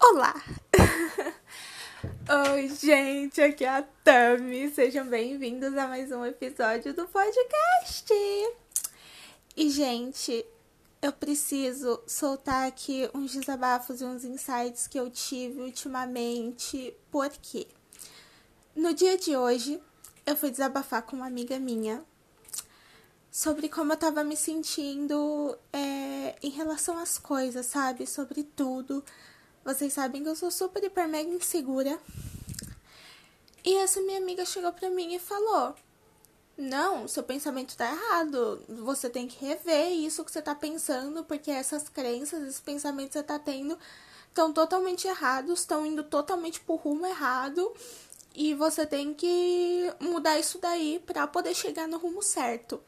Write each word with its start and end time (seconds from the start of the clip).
Olá! 0.00 0.32
Oi, 2.54 2.68
gente, 2.68 3.40
aqui 3.40 3.64
é 3.64 3.68
a 3.68 3.82
Tami. 3.82 4.70
Sejam 4.70 5.04
bem-vindos 5.04 5.76
a 5.76 5.88
mais 5.88 6.12
um 6.12 6.24
episódio 6.24 6.94
do 6.94 7.08
podcast. 7.08 8.14
E, 9.56 9.68
gente, 9.68 10.46
eu 11.02 11.12
preciso 11.12 12.00
soltar 12.06 12.68
aqui 12.68 13.10
uns 13.12 13.34
desabafos 13.34 14.00
e 14.00 14.04
uns 14.04 14.24
insights 14.24 14.86
que 14.86 15.00
eu 15.00 15.10
tive 15.10 15.62
ultimamente, 15.62 16.94
porque 17.10 17.66
no 18.76 18.94
dia 18.94 19.18
de 19.18 19.36
hoje 19.36 19.82
eu 20.24 20.36
fui 20.36 20.52
desabafar 20.52 21.02
com 21.02 21.16
uma 21.16 21.26
amiga 21.26 21.58
minha 21.58 22.04
sobre 23.32 23.68
como 23.68 23.92
eu 23.92 23.96
tava 23.96 24.22
me 24.22 24.36
sentindo 24.36 25.58
é, 25.72 26.36
em 26.40 26.50
relação 26.50 26.96
às 26.98 27.18
coisas, 27.18 27.66
sabe? 27.66 28.06
Sobre 28.06 28.44
tudo 28.44 29.04
vocês 29.68 29.92
sabem 29.92 30.22
que 30.22 30.28
eu 30.30 30.34
sou 30.34 30.50
super, 30.50 30.82
hiper, 30.82 31.06
mega 31.06 31.28
insegura. 31.28 32.00
E 33.62 33.76
essa 33.76 34.00
minha 34.00 34.16
amiga 34.16 34.42
chegou 34.46 34.72
pra 34.72 34.88
mim 34.88 35.14
e 35.14 35.18
falou: 35.18 35.74
Não, 36.56 37.06
seu 37.06 37.22
pensamento 37.22 37.76
tá 37.76 37.92
errado. 37.92 38.64
Você 38.66 39.10
tem 39.10 39.28
que 39.28 39.44
rever 39.44 39.90
isso 39.90 40.24
que 40.24 40.32
você 40.32 40.40
tá 40.40 40.54
pensando, 40.54 41.22
porque 41.22 41.50
essas 41.50 41.86
crenças, 41.86 42.42
esses 42.44 42.60
pensamentos 42.60 43.12
que 43.12 43.18
você 43.18 43.22
tá 43.22 43.38
tendo 43.38 43.78
estão 44.28 44.54
totalmente 44.54 45.06
errados, 45.06 45.60
estão 45.60 45.84
indo 45.84 46.02
totalmente 46.02 46.60
pro 46.60 46.76
rumo 46.76 47.04
errado. 47.04 47.70
E 48.34 48.54
você 48.54 48.86
tem 48.86 49.12
que 49.12 49.92
mudar 50.00 50.38
isso 50.38 50.58
daí 50.58 50.98
para 51.04 51.26
poder 51.26 51.54
chegar 51.54 51.86
no 51.86 51.98
rumo 51.98 52.22
certo. 52.22 52.80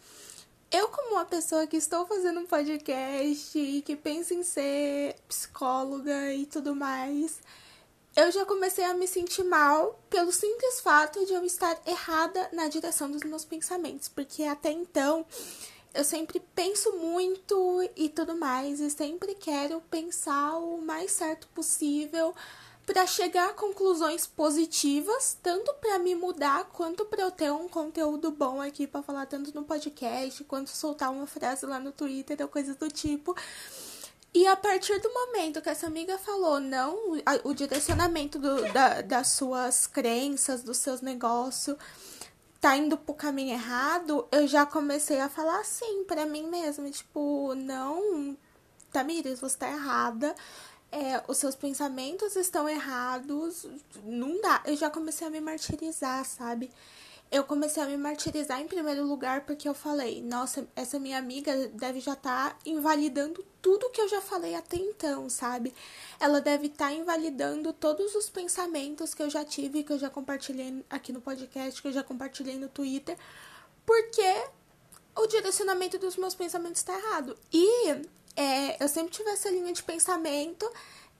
Eu, 0.72 0.86
como 0.86 1.14
uma 1.14 1.24
pessoa 1.24 1.66
que 1.66 1.76
estou 1.76 2.06
fazendo 2.06 2.38
um 2.38 2.46
podcast 2.46 3.58
e 3.58 3.82
que 3.82 3.96
pensa 3.96 4.34
em 4.34 4.44
ser 4.44 5.16
psicóloga 5.26 6.32
e 6.32 6.46
tudo 6.46 6.76
mais, 6.76 7.40
eu 8.14 8.30
já 8.30 8.46
comecei 8.46 8.84
a 8.84 8.94
me 8.94 9.08
sentir 9.08 9.42
mal 9.42 9.98
pelo 10.08 10.30
simples 10.30 10.80
fato 10.80 11.26
de 11.26 11.32
eu 11.32 11.44
estar 11.44 11.76
errada 11.84 12.48
na 12.52 12.68
direção 12.68 13.10
dos 13.10 13.24
meus 13.24 13.44
pensamentos, 13.44 14.06
porque 14.06 14.44
até 14.44 14.70
então 14.70 15.26
eu 15.92 16.04
sempre 16.04 16.38
penso 16.54 16.92
muito 16.92 17.90
e 17.96 18.08
tudo 18.08 18.36
mais, 18.36 18.78
e 18.78 18.90
sempre 18.90 19.34
quero 19.34 19.80
pensar 19.90 20.56
o 20.56 20.80
mais 20.80 21.10
certo 21.10 21.48
possível 21.48 22.32
para 22.86 23.06
chegar 23.06 23.50
a 23.50 23.54
conclusões 23.54 24.26
positivas, 24.26 25.38
tanto 25.42 25.72
para 25.74 25.98
me 25.98 26.14
mudar 26.14 26.64
quanto 26.72 27.04
para 27.04 27.22
eu 27.22 27.30
ter 27.30 27.52
um 27.52 27.68
conteúdo 27.68 28.30
bom 28.30 28.60
aqui 28.60 28.86
para 28.86 29.02
falar 29.02 29.26
tanto 29.26 29.54
no 29.54 29.64
podcast 29.64 30.42
quanto 30.44 30.70
soltar 30.70 31.12
uma 31.12 31.26
frase 31.26 31.66
lá 31.66 31.78
no 31.78 31.92
Twitter 31.92 32.36
ou 32.40 32.48
coisa 32.48 32.74
do 32.74 32.88
tipo. 32.88 33.36
E 34.32 34.46
a 34.46 34.56
partir 34.56 35.00
do 35.00 35.12
momento 35.12 35.60
que 35.60 35.68
essa 35.68 35.88
amiga 35.88 36.16
falou, 36.16 36.60
não, 36.60 36.96
o 37.42 37.52
direcionamento 37.52 38.38
do, 38.38 38.72
da, 38.72 39.00
das 39.00 39.28
suas 39.28 39.88
crenças, 39.88 40.62
dos 40.62 40.78
seus 40.78 41.00
negócios, 41.00 41.76
tá 42.60 42.76
indo 42.76 42.96
pro 42.96 43.14
caminho 43.14 43.54
errado, 43.54 44.28
eu 44.30 44.46
já 44.46 44.64
comecei 44.64 45.18
a 45.18 45.28
falar 45.28 45.60
assim 45.60 46.04
para 46.04 46.26
mim 46.26 46.46
mesma, 46.46 46.88
tipo, 46.90 47.54
não, 47.56 48.36
Tamires, 48.92 49.40
você 49.40 49.56
tá 49.56 49.68
errada 49.68 50.34
é, 50.92 51.22
os 51.28 51.38
seus 51.38 51.54
pensamentos 51.54 52.34
estão 52.36 52.68
errados, 52.68 53.66
não 54.04 54.40
dá. 54.40 54.62
Eu 54.66 54.76
já 54.76 54.90
comecei 54.90 55.26
a 55.26 55.30
me 55.30 55.40
martirizar, 55.40 56.24
sabe? 56.24 56.70
Eu 57.30 57.44
comecei 57.44 57.80
a 57.80 57.86
me 57.86 57.96
martirizar 57.96 58.60
em 58.60 58.66
primeiro 58.66 59.06
lugar 59.06 59.42
porque 59.46 59.68
eu 59.68 59.74
falei, 59.74 60.20
nossa, 60.20 60.66
essa 60.74 60.98
minha 60.98 61.16
amiga 61.16 61.68
deve 61.68 62.00
já 62.00 62.14
estar 62.14 62.50
tá 62.50 62.58
invalidando 62.66 63.44
tudo 63.62 63.88
que 63.90 64.00
eu 64.00 64.08
já 64.08 64.20
falei 64.20 64.56
até 64.56 64.76
então, 64.76 65.30
sabe? 65.30 65.72
Ela 66.18 66.40
deve 66.40 66.66
estar 66.66 66.88
tá 66.88 66.92
invalidando 66.92 67.72
todos 67.72 68.16
os 68.16 68.28
pensamentos 68.28 69.14
que 69.14 69.22
eu 69.22 69.30
já 69.30 69.44
tive, 69.44 69.84
que 69.84 69.92
eu 69.92 69.98
já 69.98 70.10
compartilhei 70.10 70.84
aqui 70.90 71.12
no 71.12 71.20
podcast, 71.20 71.80
que 71.80 71.86
eu 71.86 71.92
já 71.92 72.02
compartilhei 72.02 72.58
no 72.58 72.68
Twitter, 72.68 73.16
porque 73.86 74.44
o 75.14 75.26
direcionamento 75.28 75.98
dos 75.98 76.16
meus 76.16 76.34
pensamentos 76.34 76.80
está 76.80 76.98
errado. 76.98 77.38
E 77.52 78.02
é, 78.40 78.82
eu 78.82 78.88
sempre 78.88 79.12
tive 79.12 79.28
essa 79.28 79.50
linha 79.50 79.70
de 79.70 79.82
pensamento 79.82 80.66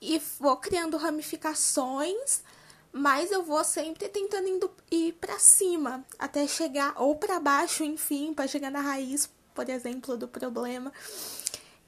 e 0.00 0.18
vou 0.38 0.56
criando 0.56 0.96
ramificações, 0.96 2.42
mas 2.90 3.30
eu 3.30 3.42
vou 3.42 3.62
sempre 3.62 4.08
tentando 4.08 4.48
indo, 4.48 4.70
ir 4.90 5.12
para 5.20 5.38
cima 5.38 6.02
até 6.18 6.46
chegar 6.46 6.94
ou 6.96 7.14
para 7.14 7.38
baixo, 7.38 7.84
enfim, 7.84 8.32
para 8.32 8.48
chegar 8.48 8.70
na 8.70 8.80
raiz, 8.80 9.28
por 9.54 9.68
exemplo, 9.68 10.16
do 10.16 10.26
problema. 10.26 10.90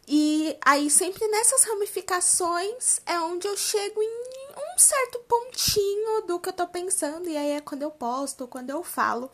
E 0.07 0.55
aí 0.63 0.91
sempre 0.91 1.27
nessas 1.29 1.65
ramificações 1.65 3.01
é 3.07 3.19
onde 3.19 3.49
eu 3.49 3.57
chego 3.57 4.03
em 4.03 4.33
um 4.51 4.79
certo 4.79 5.19
pontinho 5.21 6.27
do 6.27 6.39
que 6.39 6.51
eu 6.51 6.53
tô 6.53 6.67
pensando 6.67 7.27
e 7.27 7.39
aí 7.39 7.53
é 7.53 7.61
quando 7.63 7.85
eu 7.85 7.91
posto, 7.91 8.47
quando 8.47 8.69
eu 8.69 8.85
falo. 8.85 9.31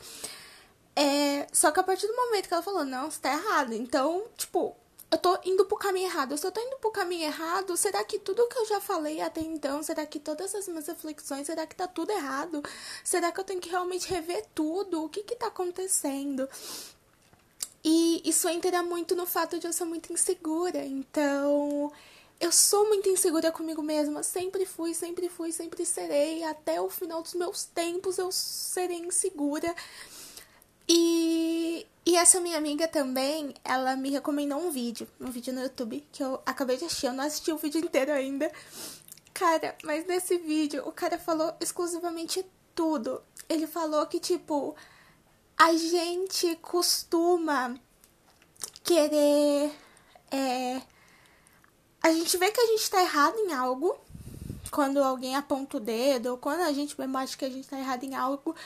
É, 0.94 1.48
só 1.52 1.72
que 1.72 1.80
a 1.80 1.82
partir 1.82 2.06
do 2.06 2.14
momento 2.14 2.46
que 2.46 2.54
ela 2.54 2.62
falou, 2.62 2.84
não, 2.84 3.10
você 3.10 3.18
tá 3.18 3.32
errado. 3.32 3.72
Então, 3.72 4.24
tipo, 4.36 4.76
eu 5.10 5.18
tô 5.18 5.38
indo 5.44 5.64
pro 5.64 5.76
caminho 5.76 6.06
errado. 6.06 6.36
Se 6.36 6.46
eu 6.46 6.52
tô 6.52 6.60
indo 6.60 6.76
pro 6.76 6.90
caminho 6.90 7.24
errado, 7.24 7.76
será 7.76 8.04
que 8.04 8.18
tudo 8.18 8.46
que 8.48 8.58
eu 8.58 8.66
já 8.66 8.80
falei 8.80 9.20
até 9.20 9.40
então, 9.40 9.82
será 9.82 10.04
que 10.04 10.20
todas 10.20 10.54
as 10.54 10.68
minhas 10.68 10.86
reflexões, 10.86 11.46
será 11.46 11.66
que 11.66 11.74
tá 11.74 11.86
tudo 11.86 12.10
errado? 12.12 12.62
Será 13.02 13.32
que 13.32 13.40
eu 13.40 13.44
tenho 13.44 13.60
que 13.60 13.70
realmente 13.70 14.08
rever 14.08 14.44
tudo? 14.54 15.04
O 15.04 15.08
que 15.08 15.22
que 15.22 15.36
tá 15.36 15.46
acontecendo? 15.46 16.48
E 17.82 18.22
isso 18.28 18.48
entra 18.48 18.82
muito 18.82 19.16
no 19.16 19.24
fato 19.24 19.58
de 19.58 19.66
eu 19.66 19.72
ser 19.72 19.84
muito 19.84 20.12
insegura. 20.12 20.84
Então, 20.84 21.90
eu 22.40 22.52
sou 22.52 22.86
muito 22.86 23.08
insegura 23.08 23.50
comigo 23.50 23.82
mesma. 23.82 24.22
Sempre 24.22 24.66
fui, 24.66 24.92
sempre 24.92 25.28
fui, 25.28 25.52
sempre 25.52 25.86
serei. 25.86 26.44
Até 26.44 26.80
o 26.80 26.90
final 26.90 27.22
dos 27.22 27.34
meus 27.34 27.64
tempos 27.64 28.18
eu 28.18 28.30
serei 28.30 28.98
insegura. 28.98 29.74
E 30.88 31.86
e 32.08 32.16
essa 32.16 32.40
minha 32.40 32.56
amiga 32.56 32.88
também, 32.88 33.54
ela 33.62 33.94
me 33.94 34.08
recomendou 34.08 34.58
um 34.58 34.70
vídeo, 34.70 35.06
um 35.20 35.30
vídeo 35.30 35.52
no 35.52 35.60
YouTube, 35.60 36.08
que 36.10 36.24
eu 36.24 36.40
acabei 36.46 36.78
de 36.78 36.86
assistir, 36.86 37.04
eu 37.04 37.12
não 37.12 37.22
assisti 37.22 37.52
o 37.52 37.58
vídeo 37.58 37.82
inteiro 37.82 38.10
ainda. 38.10 38.50
Cara, 39.34 39.76
mas 39.84 40.06
nesse 40.06 40.38
vídeo 40.38 40.82
o 40.88 40.90
cara 40.90 41.18
falou 41.18 41.54
exclusivamente 41.60 42.42
tudo. 42.74 43.20
Ele 43.46 43.66
falou 43.66 44.06
que, 44.06 44.18
tipo, 44.18 44.74
a 45.54 45.74
gente 45.74 46.56
costuma 46.62 47.78
querer. 48.82 49.70
É, 50.30 50.80
a 52.02 52.10
gente 52.10 52.38
vê 52.38 52.50
que 52.50 52.60
a 52.62 52.66
gente 52.68 52.90
tá 52.90 53.02
errado 53.02 53.36
em 53.36 53.52
algo, 53.52 53.98
quando 54.70 55.04
alguém 55.04 55.36
aponta 55.36 55.76
o 55.76 55.80
dedo, 55.80 56.30
ou 56.30 56.38
quando 56.38 56.62
a 56.62 56.72
gente 56.72 56.96
acha 57.14 57.36
que 57.36 57.44
a 57.44 57.50
gente 57.50 57.68
tá 57.68 57.78
errado 57.78 58.04
em 58.04 58.14
algo, 58.14 58.56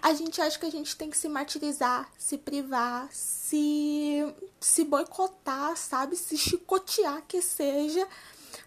a 0.00 0.12
gente 0.12 0.40
acha 0.40 0.58
que 0.58 0.66
a 0.66 0.70
gente 0.70 0.96
tem 0.96 1.10
que 1.10 1.16
se 1.16 1.28
martirizar, 1.28 2.10
se 2.16 2.38
privar, 2.38 3.08
se, 3.12 4.34
se 4.60 4.84
boicotar, 4.84 5.76
sabe? 5.76 6.16
Se 6.16 6.36
chicotear 6.36 7.22
que 7.26 7.42
seja, 7.42 8.06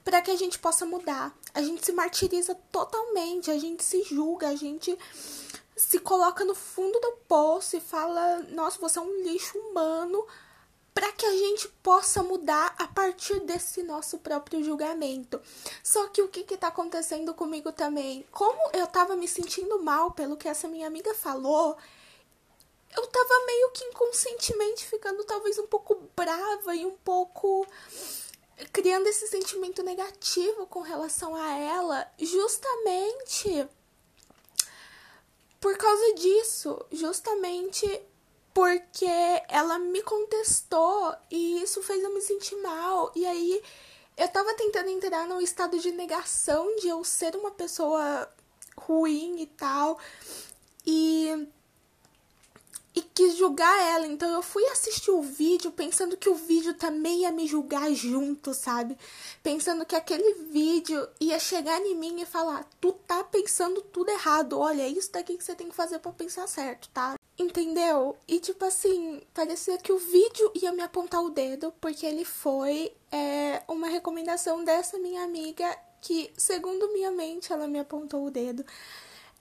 para 0.04 0.22
que 0.22 0.32
a 0.32 0.36
gente 0.36 0.60
possa 0.60 0.86
mudar. 0.86 1.36
A 1.54 1.62
gente 1.62 1.86
se 1.86 1.92
martiriza 1.92 2.56
totalmente, 2.72 3.52
a 3.52 3.58
gente 3.58 3.84
se 3.84 4.04
julga, 4.04 4.50
a 4.50 4.56
gente 4.56 4.98
se 5.76 6.00
coloca 6.00 6.46
no 6.46 6.54
fundo 6.54 7.00
do 7.00 7.14
poço 7.28 7.78
e 7.78 7.82
fala: 7.82 8.40
nossa, 8.50 8.80
você 8.80 9.00
é 9.00 9.02
um 9.02 9.24
lixo 9.24 9.58
humano 9.58 10.26
para 11.02 11.12
que 11.14 11.26
a 11.26 11.36
gente 11.36 11.68
possa 11.82 12.22
mudar 12.22 12.76
a 12.78 12.88
partir 12.88 13.40
desse 13.40 13.82
nosso 13.82 14.20
próprio 14.20 14.64
julgamento. 14.64 15.42
Só 15.82 16.08
que 16.10 16.22
o 16.22 16.28
que 16.28 16.42
está 16.54 16.68
acontecendo 16.68 17.34
comigo 17.34 17.72
também? 17.72 18.24
Como 18.30 18.70
eu 18.72 18.84
estava 18.84 19.16
me 19.16 19.28
sentindo 19.28 19.82
mal 19.82 20.12
pelo 20.12 20.38
que 20.38 20.48
essa 20.48 20.68
minha 20.68 20.86
amiga 20.86 21.12
falou, 21.16 21.76
eu 22.96 23.04
estava 23.04 23.46
meio 23.48 23.72
que 23.72 23.84
inconscientemente 23.86 24.86
ficando 24.86 25.24
talvez 25.24 25.58
um 25.58 25.66
pouco 25.66 25.96
brava 26.16 26.76
e 26.76 26.86
um 26.86 26.96
pouco 26.98 27.66
criando 28.72 29.08
esse 29.08 29.26
sentimento 29.26 29.82
negativo 29.82 30.68
com 30.68 30.82
relação 30.82 31.36
a 31.36 31.52
ela, 31.58 32.12
justamente 32.20 33.68
por 35.60 35.76
causa 35.78 36.14
disso, 36.14 36.80
justamente 36.92 37.88
porque 38.54 39.06
ela 39.48 39.80
me 39.80 40.02
contestou 40.02 41.16
e 41.30 41.62
isso 41.62 41.82
fez 41.82 42.04
eu 42.04 42.14
me 42.14 42.22
sentir 42.22 42.56
mal. 42.58 43.12
E 43.16 43.26
aí 43.26 43.62
eu 44.18 44.28
tava 44.28 44.54
tentando 44.56 44.90
entrar 44.90 45.28
num 45.28 45.42
estado 45.42 45.80
de 45.80 45.92
negação 45.92 46.76
de 46.78 46.88
eu 46.88 47.04
ser 47.04 47.36
uma 47.36 47.52
pessoa 47.52 48.30
ruim 48.78 49.42
e 49.42 49.48
tal. 49.48 49.98
E 50.86 51.48
e 52.96 53.02
quis 53.02 53.36
julgar 53.36 53.82
ela. 53.82 54.08
Então 54.08 54.30
eu 54.30 54.42
fui 54.42 54.64
assistir 54.66 55.12
o 55.12 55.22
vídeo 55.22 55.72
pensando 55.72 56.18
que 56.18 56.30
o 56.30 56.36
vídeo 56.36 56.74
também 56.74 57.22
ia 57.22 57.32
me 57.32 57.48
julgar 57.48 57.92
junto, 57.94 58.54
sabe? 58.54 58.98
Pensando 59.42 59.86
que 59.86 59.96
aquele 59.96 60.34
vídeo 60.52 61.08
ia 61.20 61.40
chegar 61.40 61.80
em 61.82 61.96
mim 61.96 62.22
e 62.22 62.26
falar: 62.26 62.68
"Tu 62.80 62.92
tá 63.08 63.24
pensando 63.24 63.82
tudo 63.82 64.10
errado. 64.10 64.60
Olha, 64.60 64.84
é 64.84 64.88
isso 64.88 65.12
daqui 65.12 65.38
que 65.38 65.44
você 65.44 65.56
tem 65.56 65.70
que 65.70 65.76
fazer 65.76 66.00
para 66.00 66.12
pensar 66.12 66.48
certo, 66.48 66.90
tá?" 66.90 67.16
Entendeu? 67.38 68.18
E 68.28 68.40
tipo 68.40 68.64
assim, 68.66 69.22
parecia 69.34 69.78
que 69.78 69.92
o 69.92 69.98
vídeo 69.98 70.52
ia 70.54 70.72
me 70.72 70.84
apontar 70.84 71.24
o 71.24 71.30
dedo, 71.30 71.74
porque 71.82 72.06
ele 72.06 72.24
foi 72.26 72.94
é, 73.12 73.64
uma 73.68 73.88
recomendação 73.88 74.64
dessa 74.64 75.00
minha 75.00 75.24
amiga 75.24 75.76
que, 76.02 76.32
segundo 76.38 76.92
minha 76.92 77.12
mente, 77.12 77.54
ela 77.54 77.68
me 77.68 77.80
apontou 77.80 78.26
o 78.26 78.32
dedo. 78.32 78.66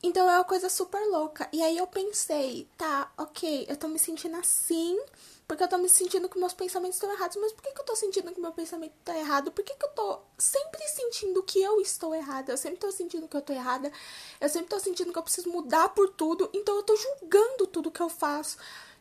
Então 0.03 0.29
é 0.31 0.37
uma 0.37 0.45
coisa 0.45 0.69
super 0.69 1.01
louca. 1.09 1.49
E 1.53 1.63
aí 1.63 1.77
eu 1.77 1.87
pensei, 1.87 2.67
tá, 2.77 3.13
ok, 3.19 3.67
eu 3.69 3.77
tô 3.77 3.87
me 3.87 3.99
sentindo 3.99 4.37
assim, 4.37 4.99
porque 5.47 5.63
eu 5.63 5.69
tô 5.69 5.77
me 5.77 5.91
sentindo 5.91 6.29
que 6.29 6.39
meus 6.39 6.55
pensamentos 6.55 6.97
estão 6.97 7.13
errados. 7.13 7.37
Mas 7.37 7.53
por 7.53 7.63
que, 7.63 7.73
que 7.73 7.81
eu 7.81 7.85
tô 7.85 7.95
sentindo 7.95 8.33
que 8.33 8.41
meu 8.41 8.53
pensamento 8.53 8.95
tá 9.05 9.17
errado? 9.19 9.53
Por 9.53 9.63
que, 9.63 9.75
que 9.75 9.85
eu 9.85 9.91
tô 9.91 10.21
sempre 10.39 10.81
sentindo 10.89 11.43
que 11.43 11.61
eu 11.61 11.81
estou 11.81 12.15
errada? 12.15 12.53
Eu 12.53 12.57
sempre 12.57 12.79
tô 12.79 12.91
sentindo 12.91 13.29
que 13.29 13.37
eu 13.37 13.43
tô 13.43 13.53
errada. 13.53 13.93
Eu 14.41 14.49
sempre 14.49 14.69
tô 14.69 14.79
sentindo 14.79 15.13
que 15.13 15.19
eu 15.19 15.23
preciso 15.23 15.51
mudar 15.51 15.91
por 15.91 16.09
tudo. 16.11 16.49
Então 16.55 16.77
eu 16.77 16.83
tô 16.83 16.97
julgando 16.97 17.67
tudo 17.67 17.91
que 17.91 18.01
eu 18.01 18.09
faço. 18.09 18.57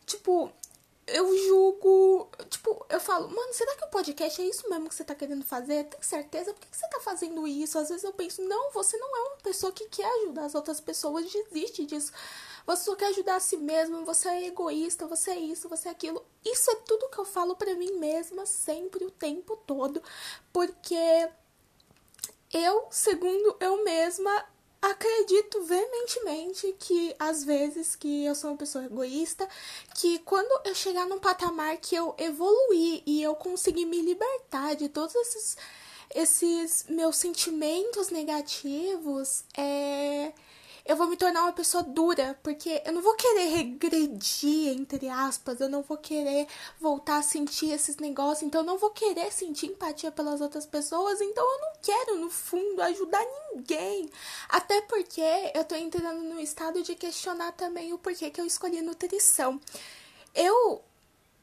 Tipo, 0.06 0.52
eu 1.14 1.38
julgo. 1.48 2.30
Tipo, 2.50 2.86
eu 2.90 3.00
falo, 3.00 3.30
mano, 3.30 3.54
será 3.54 3.76
que 3.76 3.86
o 3.86 3.90
podcast 3.90 4.42
é 4.42 4.46
isso 4.46 4.70
mesmo 4.70 4.90
que 4.90 4.96
você 4.96 5.04
tá 5.04 5.16
querendo 5.16 5.44
fazer? 5.44 5.86
Tem 5.86 6.02
certeza? 6.02 6.54
Por 6.54 6.60
que, 6.62 6.76
você 6.76 6.88
tá 6.88 7.00
fazendo 7.00 7.48
isso? 7.48 7.78
Às 7.78 7.90
vezes 7.90 8.04
eu 8.04 8.14
penso, 8.14 8.42
não, 8.44 8.72
você 8.72 8.98
não 8.98 9.16
é 9.16 9.30
uma 9.30 9.38
pessoa 9.38 9.72
que 9.72 9.88
quer 9.90 10.06
ajudar 10.22 10.46
as 10.46 10.56
outras 10.56 10.80
pessoas, 10.80 11.32
desiste 11.32 11.86
disso. 11.86 12.12
Você 12.66 12.84
só 12.84 12.96
quer 12.96 13.08
ajudar 13.08 13.36
a 13.36 13.40
si 13.40 13.58
mesmo, 13.58 14.06
você 14.06 14.30
é 14.30 14.48
egoísta, 14.48 15.08
você 15.08 15.32
é 15.32 15.40
isso, 15.40 15.68
você 15.68 15.88
é 15.88 15.92
aquilo. 15.92 16.24
Isso 16.46 16.70
é 16.72 16.76
tudo 16.76 17.10
que 17.10 17.18
eu 17.18 17.26
falo 17.26 17.56
pra 17.56 17.74
mim 17.76 17.94
mesma 17.94 18.46
sempre, 18.46 19.06
o 19.06 19.12
tempo 19.12 19.58
todo. 19.66 20.02
Porque 20.54 21.30
eu, 22.54 22.88
segundo 22.92 23.58
eu 23.60 23.84
mesma, 23.84 24.46
acredito 24.82 25.62
veementemente 25.64 26.76
que 26.80 27.16
às 27.20 27.44
vezes 27.44 27.96
que 27.96 28.26
eu 28.26 28.34
sou 28.36 28.52
uma 28.52 28.58
pessoa 28.58 28.86
egoísta, 28.86 29.48
que 29.96 30.20
quando 30.20 30.66
eu 30.66 30.74
chegar 30.74 31.06
num 31.08 31.20
patamar 31.20 31.78
que 31.78 31.96
eu 31.96 32.16
evoluir 32.18 33.04
e 33.06 33.22
eu 33.22 33.36
conseguir 33.36 33.86
me 33.86 34.02
libertar 34.02 34.76
de 34.76 34.90
todos 34.90 35.14
esses 35.16 35.58
esses 36.16 36.86
meus 36.90 37.18
sentimentos 37.18 38.10
negativos, 38.10 39.44
é 39.56 40.34
eu 40.90 40.96
vou 40.96 41.08
me 41.08 41.16
tornar 41.16 41.44
uma 41.44 41.54
pessoa 41.54 41.84
dura, 41.84 42.36
porque 42.42 42.82
eu 42.84 42.92
não 42.92 43.04
vou 43.04 43.14
querer 43.14 43.46
regredir, 43.46 44.70
entre 44.76 45.08
aspas, 45.08 45.62
eu 45.62 45.70
não 45.70 45.84
vou 45.84 46.00
querer 46.00 46.48
voltar 46.82 47.18
a 47.18 47.22
sentir 47.22 47.70
esses 47.70 47.98
negócios, 47.98 48.42
então 48.42 48.62
eu 48.62 48.66
não 48.66 48.80
vou 48.80 48.90
querer 48.90 49.32
sentir 49.32 49.68
empatia 49.68 50.12
pelas 50.12 50.42
outras 50.42 50.66
pessoas, 50.66 51.22
então 51.22 51.46
eu 51.46 51.62
não 51.62 51.74
quero, 51.80 52.16
no 52.16 52.32
fundo, 52.32 52.82
ajudar 52.82 53.24
ninguém. 53.54 54.10
Até 54.50 54.82
porque 54.82 55.22
eu 55.54 55.64
tô 55.64 55.76
entrando 55.76 56.24
no 56.24 56.40
estado 56.40 56.82
de 56.82 56.96
questionar 56.96 57.52
também 57.52 57.94
o 57.94 58.00
porquê 58.00 58.32
que 58.32 58.42
eu 58.42 58.46
escolhi 58.46 58.82
nutrição. 58.82 59.62
Eu 60.34 60.84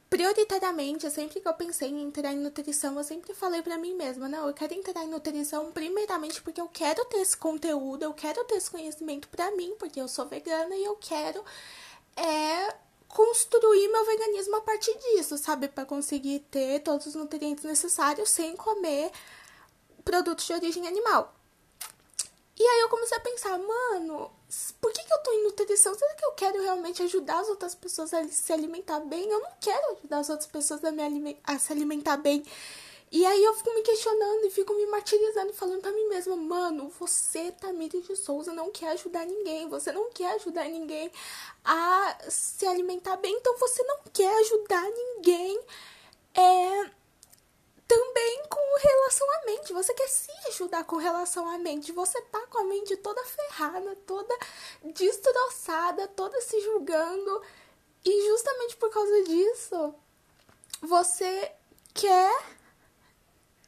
prioritariamente, 0.08 1.10
sempre 1.10 1.40
que 1.40 1.48
eu 1.48 1.54
pensei 1.54 1.88
em 1.88 2.02
entrar 2.02 2.32
em 2.32 2.38
nutrição, 2.38 2.96
eu 2.96 3.04
sempre 3.04 3.34
falei 3.34 3.62
para 3.62 3.76
mim 3.78 3.94
mesma, 3.94 4.28
não, 4.28 4.46
eu 4.46 4.54
quero 4.54 4.74
entrar 4.74 5.04
em 5.04 5.08
nutrição 5.08 5.72
primeiramente 5.72 6.40
porque 6.42 6.60
eu 6.60 6.68
quero 6.68 7.04
ter 7.06 7.18
esse 7.18 7.36
conteúdo, 7.36 8.04
eu 8.04 8.14
quero 8.14 8.44
ter 8.44 8.54
esse 8.54 8.70
conhecimento 8.70 9.28
para 9.28 9.50
mim, 9.52 9.74
porque 9.78 10.00
eu 10.00 10.08
sou 10.08 10.26
vegana 10.26 10.74
e 10.76 10.84
eu 10.84 10.96
quero 10.96 11.44
é 12.16 12.74
construir 13.08 13.88
meu 13.88 14.04
veganismo 14.04 14.56
a 14.56 14.60
partir 14.60 14.96
disso, 14.98 15.38
sabe, 15.38 15.68
para 15.68 15.84
conseguir 15.84 16.40
ter 16.50 16.80
todos 16.80 17.06
os 17.06 17.14
nutrientes 17.14 17.64
necessários 17.64 18.30
sem 18.30 18.56
comer 18.56 19.10
produtos 20.04 20.46
de 20.46 20.52
origem 20.52 20.86
animal. 20.86 21.35
E 22.58 22.62
aí 22.62 22.80
eu 22.80 22.88
comecei 22.88 23.16
a 23.16 23.20
pensar, 23.20 23.58
mano, 23.58 24.30
por 24.80 24.92
que, 24.92 25.02
que 25.02 25.12
eu 25.12 25.18
tô 25.18 25.32
em 25.32 25.44
nutrição? 25.44 25.94
Será 25.94 26.14
que 26.14 26.24
eu 26.24 26.32
quero 26.32 26.62
realmente 26.62 27.02
ajudar 27.02 27.40
as 27.40 27.48
outras 27.48 27.74
pessoas 27.74 28.14
a 28.14 28.26
se 28.28 28.52
alimentar 28.52 29.00
bem? 29.00 29.28
Eu 29.28 29.40
não 29.40 29.50
quero 29.60 29.92
ajudar 29.98 30.18
as 30.18 30.30
outras 30.30 30.48
pessoas 30.48 30.82
a, 30.82 30.90
me 30.90 31.38
a 31.44 31.58
se 31.58 31.72
alimentar 31.72 32.16
bem. 32.16 32.42
E 33.10 33.24
aí 33.24 33.44
eu 33.44 33.54
fico 33.54 33.72
me 33.72 33.82
questionando 33.82 34.46
e 34.46 34.50
fico 34.50 34.74
me 34.74 34.86
martirizando, 34.86 35.52
falando 35.52 35.80
pra 35.80 35.92
mim 35.92 36.08
mesma, 36.08 36.34
mano, 36.34 36.88
você, 36.98 37.52
Tamiri 37.52 38.00
de 38.00 38.16
Souza, 38.16 38.52
não 38.52 38.70
quer 38.70 38.88
ajudar 38.90 39.24
ninguém, 39.24 39.68
você 39.68 39.92
não 39.92 40.10
quer 40.10 40.34
ajudar 40.34 40.64
ninguém 40.64 41.10
a 41.64 42.18
se 42.28 42.66
alimentar 42.66 43.16
bem, 43.16 43.32
então 43.32 43.56
você 43.58 43.82
não 43.84 43.98
quer 44.12 44.36
ajudar 44.40 44.82
ninguém 44.82 45.60
é, 46.34 46.90
também 47.86 48.42
com 48.48 48.78
relação 48.80 49.30
à 49.32 49.46
mente. 49.46 49.72
Você 49.72 49.94
quer 49.94 50.08
se 50.08 50.30
ajudar 50.48 50.84
com 50.84 50.96
relação 50.96 51.48
à 51.48 51.58
mente. 51.58 51.92
Você 51.92 52.20
tá 52.22 52.40
com 52.48 52.58
a 52.58 52.64
mente 52.64 52.96
toda 52.96 53.24
ferrada, 53.24 53.96
toda 54.06 54.36
destroçada, 54.82 56.08
toda 56.08 56.40
se 56.40 56.60
julgando. 56.60 57.42
E 58.04 58.28
justamente 58.28 58.76
por 58.76 58.90
causa 58.90 59.22
disso, 59.24 59.94
você 60.80 61.52
quer 61.94 62.56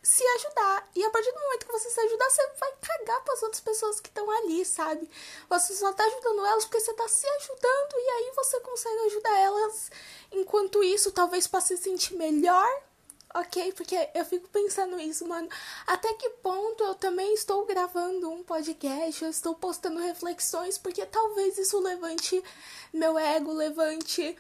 se 0.03 0.25
ajudar. 0.25 0.89
E 0.95 1.05
a 1.05 1.11
partir 1.11 1.31
do 1.33 1.41
momento 1.41 1.67
que 1.67 1.73
você 1.73 1.91
se 1.91 2.01
ajudar, 2.01 2.31
você 2.31 2.47
vai 2.59 2.73
cagar 2.81 3.25
para 3.25 3.35
as 3.35 3.43
outras 3.43 3.61
pessoas 3.61 4.01
que 4.01 4.09
estão 4.09 4.31
ali, 4.31 4.65
sabe? 4.65 5.09
Você 5.51 5.75
só 5.75 5.93
tá 5.93 6.05
ajudando 6.05 6.47
elas 6.47 6.65
porque 6.65 6.81
você 6.81 6.95
tá 6.95 7.07
se 7.09 7.27
ajudando 7.27 7.93
e 7.95 8.11
aí 8.11 8.33
você 8.35 8.61
consegue 8.61 9.01
ajudar 9.07 9.39
elas. 9.39 9.91
Enquanto 10.33 10.83
isso, 10.83 11.13
talvez 11.13 11.47
para 11.47 11.61
se 11.61 11.77
sentir 11.77 12.15
melhor 12.15 12.69
ok? 13.35 13.73
Porque 13.73 14.09
eu 14.15 14.25
fico 14.25 14.49
pensando 14.49 14.99
isso, 15.01 15.27
mano. 15.27 15.49
Até 15.87 16.13
que 16.15 16.31
ponto 16.43 16.83
eu 16.83 16.95
também 16.95 17.35
estou 17.35 17.65
gravando 17.67 18.31
um 18.31 18.43
podcast, 18.43 19.23
eu 19.23 19.31
estou 19.31 19.55
postando 19.55 20.01
reflexões, 20.01 20.79
porque 20.79 21.05
talvez 21.07 21.59
isso 21.59 21.79
levante 21.81 22.43
meu 22.93 23.19
ego, 23.19 23.53
levante 23.53 24.37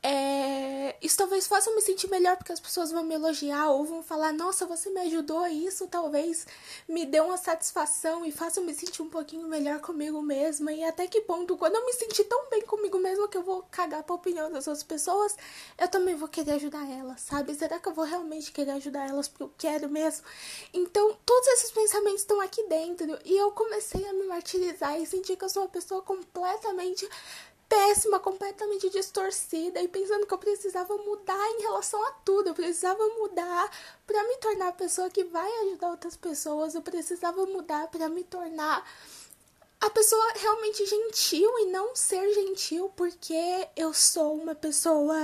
é, 0.00 0.96
isso 1.02 1.16
talvez 1.16 1.48
faça 1.48 1.70
eu 1.70 1.74
me 1.74 1.80
sentir 1.80 2.08
melhor 2.08 2.36
porque 2.36 2.52
as 2.52 2.60
pessoas 2.60 2.92
vão 2.92 3.02
me 3.02 3.14
elogiar 3.14 3.70
ou 3.70 3.84
vão 3.84 4.02
falar: 4.02 4.32
Nossa, 4.32 4.64
você 4.64 4.90
me 4.90 5.00
ajudou. 5.00 5.46
E 5.48 5.66
isso 5.66 5.88
talvez 5.88 6.46
me 6.88 7.04
dê 7.04 7.20
uma 7.20 7.36
satisfação 7.36 8.24
e 8.24 8.30
faça 8.30 8.60
eu 8.60 8.64
me 8.64 8.72
sentir 8.72 9.02
um 9.02 9.08
pouquinho 9.08 9.48
melhor 9.48 9.80
comigo 9.80 10.22
mesma. 10.22 10.72
E 10.72 10.84
até 10.84 11.08
que 11.08 11.20
ponto, 11.22 11.56
quando 11.56 11.76
eu 11.76 11.84
me 11.84 11.92
sentir 11.92 12.24
tão 12.24 12.48
bem 12.48 12.62
comigo 12.62 12.98
mesma 12.98 13.28
que 13.28 13.36
eu 13.36 13.42
vou 13.42 13.64
cagar 13.70 14.04
pra 14.04 14.14
opinião 14.14 14.50
das 14.52 14.68
outras 14.68 14.84
pessoas, 14.84 15.36
eu 15.76 15.88
também 15.88 16.14
vou 16.14 16.28
querer 16.28 16.52
ajudar 16.52 16.88
elas, 16.90 17.20
sabe? 17.22 17.54
Será 17.54 17.80
que 17.80 17.88
eu 17.88 17.94
vou 17.94 18.04
realmente 18.04 18.52
querer 18.52 18.72
ajudar 18.72 19.08
elas 19.08 19.26
porque 19.26 19.42
eu 19.42 19.52
quero 19.58 19.88
mesmo? 19.88 20.24
Então, 20.72 21.16
todos 21.26 21.48
esses 21.48 21.72
pensamentos 21.72 22.20
estão 22.20 22.40
aqui 22.40 22.62
dentro 22.68 23.18
e 23.24 23.36
eu 23.36 23.50
comecei 23.52 24.06
a 24.06 24.12
me 24.12 24.24
martirizar 24.24 25.00
e 25.00 25.06
sentir 25.06 25.36
que 25.36 25.44
eu 25.44 25.48
sou 25.48 25.62
uma 25.62 25.68
pessoa 25.68 26.02
completamente 26.02 27.08
péssima, 27.68 28.18
completamente 28.18 28.88
distorcida 28.88 29.80
e 29.82 29.88
pensando 29.88 30.26
que 30.26 30.32
eu 30.32 30.38
precisava 30.38 30.96
mudar 30.96 31.50
em 31.52 31.62
relação 31.62 32.02
a 32.06 32.12
tudo. 32.24 32.48
Eu 32.48 32.54
precisava 32.54 33.06
mudar 33.18 33.70
para 34.06 34.22
me 34.24 34.36
tornar 34.38 34.68
a 34.68 34.72
pessoa 34.72 35.10
que 35.10 35.24
vai 35.24 35.50
ajudar 35.66 35.90
outras 35.90 36.16
pessoas. 36.16 36.74
Eu 36.74 36.82
precisava 36.82 37.44
mudar 37.46 37.88
para 37.88 38.08
me 38.08 38.24
tornar 38.24 38.88
a 39.80 39.90
pessoa 39.90 40.32
realmente 40.36 40.84
gentil 40.86 41.50
e 41.60 41.66
não 41.66 41.94
ser 41.94 42.32
gentil 42.34 42.92
porque 42.96 43.68
eu 43.76 43.92
sou 43.94 44.34
uma 44.34 44.54
pessoa 44.54 45.16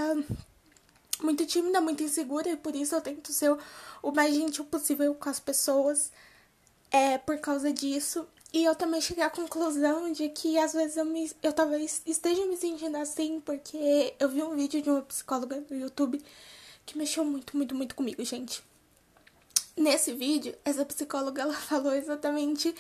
muito 1.21 1.47
tímida, 1.47 1.81
muito 1.81 2.03
insegura 2.03 2.51
e 2.51 2.57
por 2.57 2.75
isso 2.75 2.95
eu 2.95 3.01
tento 3.01 3.33
ser 3.33 3.57
o 4.03 4.13
mais 4.13 4.35
gentil 4.35 4.65
possível 4.65 5.15
com 5.15 5.29
as 5.29 5.41
pessoas. 5.41 6.13
É 6.91 7.19
por 7.19 7.39
causa 7.39 7.73
disso. 7.73 8.29
E 8.55 8.65
eu 8.65 8.77
também 8.77 9.01
cheguei 9.01 9.25
à 9.25 9.29
conclusão 9.29 10.13
de 10.13 10.29
que 10.29 10.57
às 10.57 10.73
vezes 10.73 10.97
eu, 10.97 11.05
me, 11.05 11.29
eu 11.43 11.53
talvez 11.53 12.01
esteja 12.07 12.47
me 12.47 12.57
sentindo 12.57 12.97
assim 12.97 13.41
porque 13.41 14.15
eu 14.17 14.29
vi 14.29 14.45
um 14.45 14.55
vídeo 14.55 14.81
de 14.81 14.89
uma 14.89 15.03
psicóloga 15.03 15.61
no 15.69 15.77
YouTube 15.77 16.23
que 16.87 16.97
mexeu 16.97 17.25
muito, 17.25 17.57
muito, 17.57 17.75
muito 17.75 17.97
comigo, 17.97 18.25
gente. 18.25 18.63
Nesse 19.77 20.13
vídeo, 20.13 20.55
essa 20.65 20.85
psicóloga 20.85 21.43
ela 21.43 21.53
falou 21.67 21.93
exatamente 21.95 22.73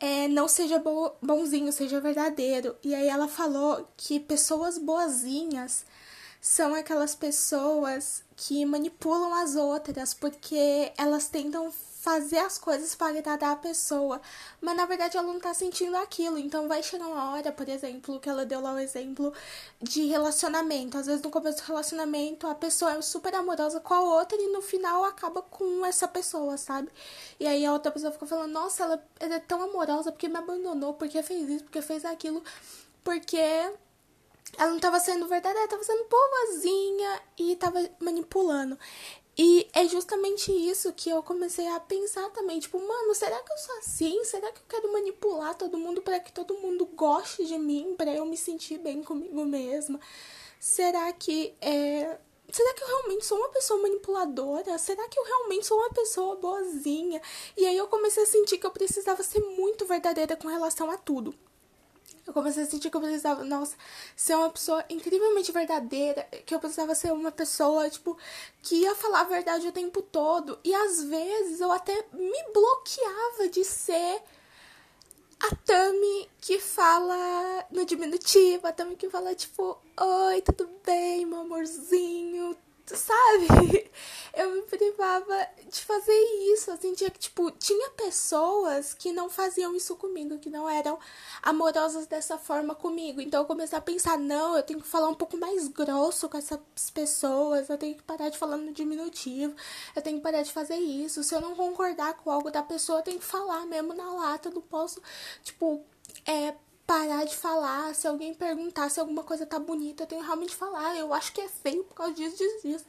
é, 0.00 0.26
não 0.26 0.48
seja 0.48 0.78
bo 0.78 1.12
bonzinho, 1.20 1.70
seja 1.70 2.00
verdadeiro. 2.00 2.74
E 2.82 2.94
aí 2.94 3.06
ela 3.06 3.28
falou 3.28 3.86
que 3.98 4.18
pessoas 4.18 4.78
boazinhas 4.78 5.84
são 6.40 6.74
aquelas 6.74 7.14
pessoas 7.14 8.24
que 8.34 8.64
manipulam 8.64 9.34
as 9.34 9.54
outras 9.54 10.14
porque 10.14 10.94
elas 10.96 11.28
tentam 11.28 11.70
fazer 12.04 12.36
as 12.36 12.58
coisas 12.58 12.94
para 12.94 13.18
agradar 13.18 13.52
a 13.52 13.56
pessoa, 13.56 14.20
mas 14.60 14.76
na 14.76 14.84
verdade 14.84 15.16
ela 15.16 15.26
não 15.26 15.40
tá 15.40 15.54
sentindo 15.54 15.96
aquilo. 15.96 16.36
Então 16.36 16.68
vai 16.68 16.82
chegar 16.82 17.06
uma 17.06 17.32
hora, 17.32 17.50
por 17.50 17.66
exemplo, 17.66 18.20
que 18.20 18.28
ela 18.28 18.44
deu 18.44 18.60
lá 18.60 18.74
o 18.74 18.78
exemplo 18.78 19.32
de 19.80 20.04
relacionamento. 20.04 20.98
Às 20.98 21.06
vezes 21.06 21.22
no 21.22 21.30
começo 21.30 21.62
do 21.62 21.66
relacionamento 21.66 22.46
a 22.46 22.54
pessoa 22.54 22.92
é 22.92 23.00
super 23.00 23.34
amorosa 23.34 23.80
com 23.80 23.94
a 23.94 24.02
outra 24.02 24.36
e 24.38 24.48
no 24.48 24.60
final 24.60 25.02
acaba 25.02 25.40
com 25.40 25.84
essa 25.86 26.06
pessoa, 26.06 26.58
sabe? 26.58 26.90
E 27.40 27.46
aí 27.46 27.64
a 27.64 27.72
outra 27.72 27.90
pessoa 27.90 28.12
fica 28.12 28.26
falando: 28.26 28.52
"Nossa, 28.52 28.82
ela, 28.84 29.02
é 29.20 29.38
tão 29.38 29.62
amorosa 29.62 30.12
porque 30.12 30.28
me 30.28 30.36
abandonou, 30.36 30.92
porque 30.92 31.22
fez 31.22 31.48
isso, 31.48 31.64
porque 31.64 31.80
fez 31.80 32.04
aquilo, 32.04 32.44
porque 33.02 33.38
ela 34.58 34.68
não 34.68 34.76
estava 34.76 35.00
sendo 35.00 35.26
verdadeira, 35.26 35.64
estava 35.64 35.82
sendo 35.82 36.06
boazinha 36.06 37.22
e 37.38 37.52
estava 37.52 37.78
manipulando. 37.98 38.78
E 39.36 39.68
é 39.72 39.86
justamente 39.88 40.52
isso 40.52 40.92
que 40.92 41.10
eu 41.10 41.22
comecei 41.22 41.66
a 41.68 41.80
pensar 41.80 42.30
também, 42.30 42.60
tipo, 42.60 42.78
mano, 42.78 43.14
será 43.14 43.40
que 43.40 43.52
eu 43.52 43.58
sou 43.58 43.78
assim? 43.78 44.24
Será 44.24 44.52
que 44.52 44.60
eu 44.60 44.66
quero 44.68 44.92
manipular 44.92 45.56
todo 45.56 45.78
mundo 45.78 46.00
para 46.00 46.20
que 46.20 46.32
todo 46.32 46.54
mundo 46.58 46.86
goste 46.86 47.44
de 47.44 47.58
mim, 47.58 47.94
para 47.96 48.14
eu 48.14 48.24
me 48.24 48.36
sentir 48.36 48.78
bem 48.78 49.02
comigo 49.02 49.44
mesma? 49.44 49.98
Será 50.60 51.12
que 51.12 51.54
é 51.60 52.18
será 52.52 52.72
que 52.74 52.84
eu 52.84 52.86
realmente 52.86 53.26
sou 53.26 53.38
uma 53.38 53.48
pessoa 53.48 53.82
manipuladora? 53.82 54.78
Será 54.78 55.08
que 55.08 55.18
eu 55.18 55.24
realmente 55.24 55.66
sou 55.66 55.78
uma 55.78 55.90
pessoa 55.90 56.36
boazinha? 56.36 57.20
E 57.56 57.66
aí 57.66 57.76
eu 57.76 57.88
comecei 57.88 58.22
a 58.22 58.26
sentir 58.26 58.58
que 58.58 58.66
eu 58.66 58.70
precisava 58.70 59.22
ser 59.24 59.40
muito 59.40 59.84
verdadeira 59.84 60.36
com 60.36 60.46
relação 60.46 60.88
a 60.90 60.96
tudo. 60.96 61.34
Eu 62.26 62.32
comecei 62.32 62.62
a 62.62 62.66
sentir 62.66 62.90
que 62.90 62.96
eu 62.96 63.00
precisava, 63.00 63.44
nossa, 63.44 63.76
ser 64.16 64.34
uma 64.34 64.48
pessoa 64.48 64.82
incrivelmente 64.88 65.52
verdadeira, 65.52 66.26
que 66.46 66.54
eu 66.54 66.58
precisava 66.58 66.94
ser 66.94 67.12
uma 67.12 67.30
pessoa, 67.30 67.90
tipo, 67.90 68.16
que 68.62 68.76
ia 68.76 68.94
falar 68.94 69.20
a 69.20 69.24
verdade 69.24 69.68
o 69.68 69.72
tempo 69.72 70.00
todo. 70.00 70.58
E 70.64 70.74
às 70.74 71.04
vezes 71.04 71.60
eu 71.60 71.70
até 71.70 71.94
me 72.12 72.42
bloqueava 72.52 73.48
de 73.50 73.62
ser 73.62 74.22
a 75.40 75.54
Tami 75.56 76.30
que 76.40 76.58
fala 76.58 77.66
no 77.70 77.84
diminutivo, 77.84 78.66
a 78.66 78.72
Tami 78.72 78.96
que 78.96 79.10
fala 79.10 79.34
tipo, 79.34 79.76
oi, 80.00 80.40
tudo 80.40 80.70
bem, 80.84 81.26
meu 81.26 81.40
amorzinho, 81.40 82.56
sabe? 82.86 83.90
Eu 84.36 84.50
me 84.50 84.62
privava 84.62 85.46
de 85.70 85.80
fazer 85.80 86.12
isso. 86.52 86.70
Eu 86.70 86.76
sentia 86.76 87.10
que, 87.10 87.18
tipo, 87.18 87.50
tinha 87.52 87.90
pessoas 87.90 88.92
que 88.92 89.12
não 89.12 89.30
faziam 89.30 89.74
isso 89.76 89.94
comigo, 89.96 90.38
que 90.38 90.50
não 90.50 90.68
eram 90.68 90.98
amorosas 91.42 92.06
dessa 92.06 92.36
forma 92.36 92.74
comigo. 92.74 93.20
Então 93.20 93.42
eu 93.42 93.46
comecei 93.46 93.78
a 93.78 93.80
pensar, 93.80 94.18
não, 94.18 94.56
eu 94.56 94.62
tenho 94.62 94.80
que 94.80 94.88
falar 94.88 95.08
um 95.08 95.14
pouco 95.14 95.36
mais 95.36 95.68
grosso 95.68 96.28
com 96.28 96.36
essas 96.36 96.58
pessoas, 96.92 97.68
eu 97.68 97.78
tenho 97.78 97.94
que 97.94 98.02
parar 98.02 98.28
de 98.28 98.36
falar 98.36 98.56
no 98.56 98.72
diminutivo, 98.72 99.54
eu 99.94 100.02
tenho 100.02 100.16
que 100.16 100.22
parar 100.22 100.42
de 100.42 100.52
fazer 100.52 100.76
isso. 100.76 101.22
Se 101.22 101.34
eu 101.34 101.40
não 101.40 101.54
concordar 101.54 102.14
com 102.14 102.30
algo 102.30 102.50
da 102.50 102.62
pessoa, 102.62 102.98
eu 102.98 103.04
tenho 103.04 103.20
que 103.20 103.24
falar 103.24 103.66
mesmo 103.66 103.94
na 103.94 104.12
lata, 104.12 104.48
eu 104.48 104.54
não 104.54 104.62
posso, 104.62 105.00
tipo, 105.44 105.84
é, 106.26 106.54
parar 106.86 107.24
de 107.24 107.36
falar. 107.36 107.94
Se 107.94 108.06
alguém 108.06 108.34
perguntar 108.34 108.90
se 108.90 109.00
alguma 109.00 109.22
coisa 109.22 109.46
tá 109.46 109.58
bonita, 109.58 110.02
eu 110.02 110.06
tenho 110.06 110.22
realmente 110.22 110.50
que 110.50 110.56
falar. 110.56 110.96
Eu 110.96 111.12
acho 111.12 111.32
que 111.32 111.40
é 111.40 111.48
feio 111.48 111.84
por 111.84 111.94
causa 111.94 112.12
disso, 112.14 112.36
disso, 112.36 112.66
disso. 112.66 112.84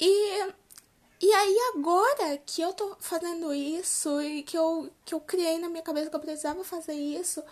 E, 0.00 0.52
e 1.20 1.32
aí, 1.32 1.72
agora 1.74 2.38
que 2.44 2.60
eu 2.62 2.72
tô 2.72 2.96
fazendo 2.98 3.52
isso 3.54 4.20
e 4.22 4.42
que 4.42 4.56
eu, 4.56 4.90
que 5.04 5.14
eu 5.14 5.20
criei 5.20 5.58
na 5.58 5.68
minha 5.68 5.82
cabeça 5.82 6.10
que 6.10 6.16
eu 6.16 6.20
precisava 6.20 6.64
fazer 6.64 6.94
isso, 6.94 7.42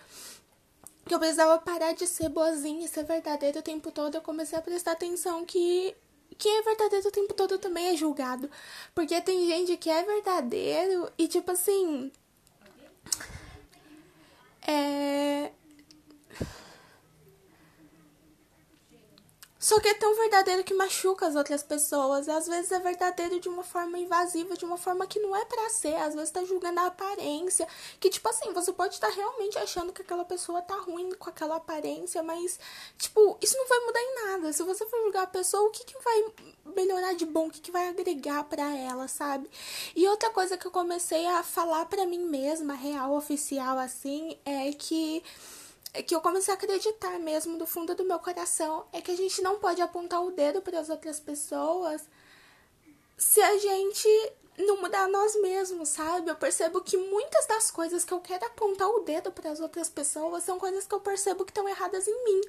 que 1.07 1.15
eu 1.15 1.19
precisava 1.19 1.59
parar 1.61 1.93
de 1.93 2.07
ser 2.07 2.29
boazinha 2.29 2.85
e 2.85 2.89
ser 2.89 3.05
verdadeira 3.05 3.61
o 3.61 3.63
tempo 3.63 3.91
todo, 3.91 4.15
eu 4.15 4.23
comecei 4.23 4.59
a 4.59 4.63
prestar 4.63 4.93
atenção 4.93 5.45
que 5.45 5.95
quem 6.39 6.59
é 6.59 6.63
verdadeiro 6.63 7.09
o 7.09 7.13
tempo 7.13 7.35
todo 7.35 7.59
também 7.59 7.89
é 7.89 7.97
julgado. 7.97 8.51
Porque 8.95 9.21
tem 9.21 9.47
gente 9.47 9.77
que 9.77 9.91
é 9.91 10.03
verdadeiro 10.03 11.11
e, 11.19 11.29
tipo 11.29 11.51
assim, 11.53 12.11
é... 14.71 15.53
Só 19.61 19.79
que 19.79 19.89
é 19.89 19.95
tão 19.95 20.17
verdadeiro 20.17 20.65
que 20.65 20.73
machuca 20.73 21.27
as 21.27 21.37
outras 21.37 21.63
pessoas. 21.63 22.31
Às 22.31 22.49
vezes 22.49 22.73
é 22.73 22.81
verdadeiro 22.81 23.39
de 23.39 23.47
uma 23.47 23.63
forma 23.63 23.99
invasiva, 23.99 24.57
de 24.57 24.65
uma 24.65 24.79
forma 24.79 25.07
que 25.07 25.21
não 25.21 25.37
é 25.37 25.45
para 25.45 25.69
ser. 25.69 25.97
Às 25.97 26.15
vezes 26.15 26.31
tá 26.31 26.43
julgando 26.45 26.81
a 26.81 26.87
aparência. 26.87 27.69
Que, 28.01 28.09
tipo 28.09 28.27
assim, 28.31 28.55
você 28.55 28.73
pode 28.73 28.95
estar 28.95 29.09
tá 29.09 29.15
realmente 29.15 29.59
achando 29.59 29.93
que 29.93 30.01
aquela 30.01 30.25
pessoa 30.25 30.63
tá 30.63 30.77
ruim 30.77 31.13
com 31.13 31.29
aquela 31.29 31.57
aparência, 31.57 32.23
mas, 32.23 32.59
tipo, 32.97 33.37
isso 33.43 33.55
não 33.59 33.69
vai 33.69 33.81
mudar 33.81 34.01
em 34.01 34.15
nada. 34.15 34.53
Se 34.55 34.63
você 34.63 34.87
for 34.87 34.99
julgar 35.03 35.25
a 35.25 35.27
pessoa, 35.27 35.69
o 35.69 35.71
que, 35.71 35.85
que 35.85 36.03
vai 36.03 36.25
melhorar 36.75 37.13
de 37.13 37.27
bom? 37.27 37.49
O 37.49 37.51
que, 37.51 37.61
que 37.61 37.71
vai 37.71 37.87
agregar 37.89 38.45
para 38.45 38.75
ela, 38.75 39.09
sabe? 39.09 39.51
E 39.95 40.09
outra 40.09 40.31
coisa 40.31 40.57
que 40.57 40.67
eu 40.67 40.71
comecei 40.71 41.27
a 41.27 41.43
falar 41.43 41.85
para 41.85 42.07
mim 42.07 42.25
mesma, 42.25 42.73
real, 42.73 43.15
oficial, 43.15 43.79
assim, 43.79 44.39
é 44.47 44.73
que 44.73 45.23
que 46.07 46.15
eu 46.15 46.21
comecei 46.21 46.55
a 46.55 46.57
acreditar 46.57 47.19
mesmo 47.19 47.59
do 47.59 47.67
fundo 47.67 47.95
do 47.95 48.05
meu 48.05 48.19
coração 48.19 48.87
é 48.93 49.01
que 49.01 49.11
a 49.11 49.17
gente 49.17 49.43
não 49.43 49.59
pode 49.59 49.83
apontar 49.83 50.23
o 50.23 50.31
dedo 50.31 50.63
para 50.63 50.79
as 50.79 50.89
outras 50.89 51.19
pessoas 51.19 52.03
se 53.19 53.41
a 53.43 53.59
gente 53.59 54.09
não 54.59 54.81
mudar 54.81 55.09
nós 55.09 55.35
mesmos, 55.41 55.91
sabe? 55.91 56.31
Eu 56.31 56.37
percebo 56.37 56.81
que 56.81 56.97
muitas 56.97 57.47
das 57.47 57.71
coisas 57.71 58.05
que 58.05 58.13
eu 58.13 58.21
quero 58.21 58.45
apontar 58.47 58.89
o 58.89 59.01
dedo 59.01 59.33
para 59.33 59.51
as 59.51 59.61
outras 59.61 59.89
pessoas 59.89 60.45
são 60.45 60.59
coisas 60.59 60.87
que 60.87 60.95
eu 60.95 61.01
percebo 61.01 61.45
que 61.45 61.51
estão 61.51 61.69
erradas 61.69 62.07
em 62.07 62.25
mim. 62.25 62.41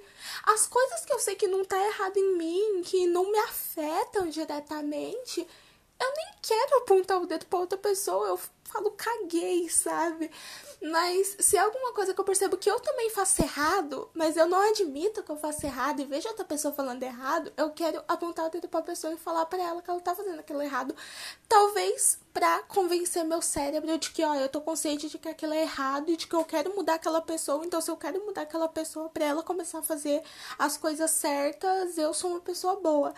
As 0.46 0.68
coisas 0.68 1.06
que 1.06 1.14
eu 1.14 1.20
sei 1.20 1.36
que 1.36 1.48
não 1.48 1.64
tá 1.64 1.78
errado 1.78 2.18
em 2.18 2.38
mim, 2.38 2.82
que 2.84 3.08
não 3.08 3.32
me 3.32 3.38
afetam 3.40 4.28
diretamente, 4.30 5.48
eu 6.00 6.14
nem 6.16 6.26
quero 6.42 6.78
apontar 6.78 7.22
o 7.22 7.28
dedo 7.28 7.46
para 7.46 7.60
outra 7.60 7.78
pessoa, 7.78 8.28
eu 8.28 8.40
falo 8.72 8.92
caguei, 8.92 9.70
sabe? 9.70 10.32
Mas 10.82 11.36
se 11.40 11.58
é 11.58 11.60
alguma 11.60 11.94
coisa 11.94 12.14
que 12.14 12.20
eu 12.20 12.26
percebo 12.26 12.58
que 12.58 12.70
eu 12.70 12.80
também 12.80 13.10
faço 13.10 13.42
errado, 13.42 14.10
mas 14.14 14.38
eu 14.38 14.48
não 14.48 14.60
admito 14.70 15.22
que 15.22 15.32
eu 15.32 15.38
faço 15.38 15.66
errado 15.66 16.02
e 16.02 16.06
vejo 16.06 16.28
outra 16.28 16.46
pessoa 16.46 16.74
falando 16.74 17.04
errado, 17.04 17.52
eu 17.56 17.70
quero 17.72 18.04
apontar 18.08 18.46
o 18.46 18.50
dedo 18.50 18.68
pra 18.68 18.82
pessoa 18.82 19.14
e 19.14 19.18
falar 19.18 19.46
para 19.46 19.62
ela 19.62 19.82
que 19.82 19.90
ela 19.90 20.00
tá 20.00 20.16
fazendo 20.16 20.40
aquilo 20.40 20.62
errado. 20.62 20.96
Talvez 21.48 22.18
pra 22.34 22.64
convencer 22.64 23.24
meu 23.26 23.42
cérebro 23.42 23.98
de 23.98 24.12
que, 24.12 24.24
ó, 24.24 24.36
eu 24.36 24.50
tô 24.50 24.62
consciente 24.62 25.10
de 25.10 25.18
que 25.18 25.30
aquilo 25.30 25.54
é 25.54 25.64
errado 25.64 26.10
e 26.10 26.18
de 26.18 26.28
que 26.28 26.36
eu 26.36 26.46
quero 26.46 26.76
mudar 26.76 26.96
aquela 26.96 27.22
pessoa. 27.22 27.66
Então, 27.66 27.82
se 27.82 27.92
eu 27.92 27.98
quero 27.98 28.26
mudar 28.26 28.44
aquela 28.44 28.68
pessoa 28.70 29.10
pra 29.10 29.26
ela 29.26 29.44
começar 29.44 29.80
a 29.80 29.84
fazer 29.84 30.24
as 30.58 30.78
coisas 30.78 31.12
certas, 31.12 31.98
eu 31.98 32.14
sou 32.14 32.32
uma 32.32 32.40
pessoa 32.40 32.78
boa. 32.78 33.14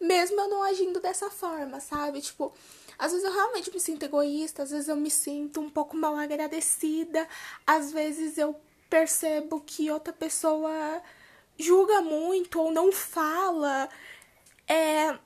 Mesmo 0.00 0.38
eu 0.40 0.48
não 0.48 0.62
agindo 0.62 1.00
dessa 1.00 1.30
forma, 1.30 1.80
sabe? 1.80 2.20
Tipo, 2.20 2.52
às 2.98 3.12
vezes 3.12 3.26
eu 3.26 3.32
realmente 3.32 3.72
me 3.72 3.80
sinto 3.80 4.04
egoísta, 4.04 4.62
às 4.62 4.70
vezes 4.70 4.88
eu 4.88 4.96
me 4.96 5.10
sinto 5.10 5.60
um 5.60 5.70
pouco 5.70 5.96
mal 5.96 6.16
agradecida, 6.16 7.28
às 7.66 7.92
vezes 7.92 8.38
eu 8.38 8.56
percebo 8.88 9.60
que 9.60 9.90
outra 9.90 10.12
pessoa 10.12 11.02
julga 11.58 12.00
muito 12.00 12.60
ou 12.60 12.70
não 12.70 12.92
fala. 12.92 13.88
É, 14.68 15.18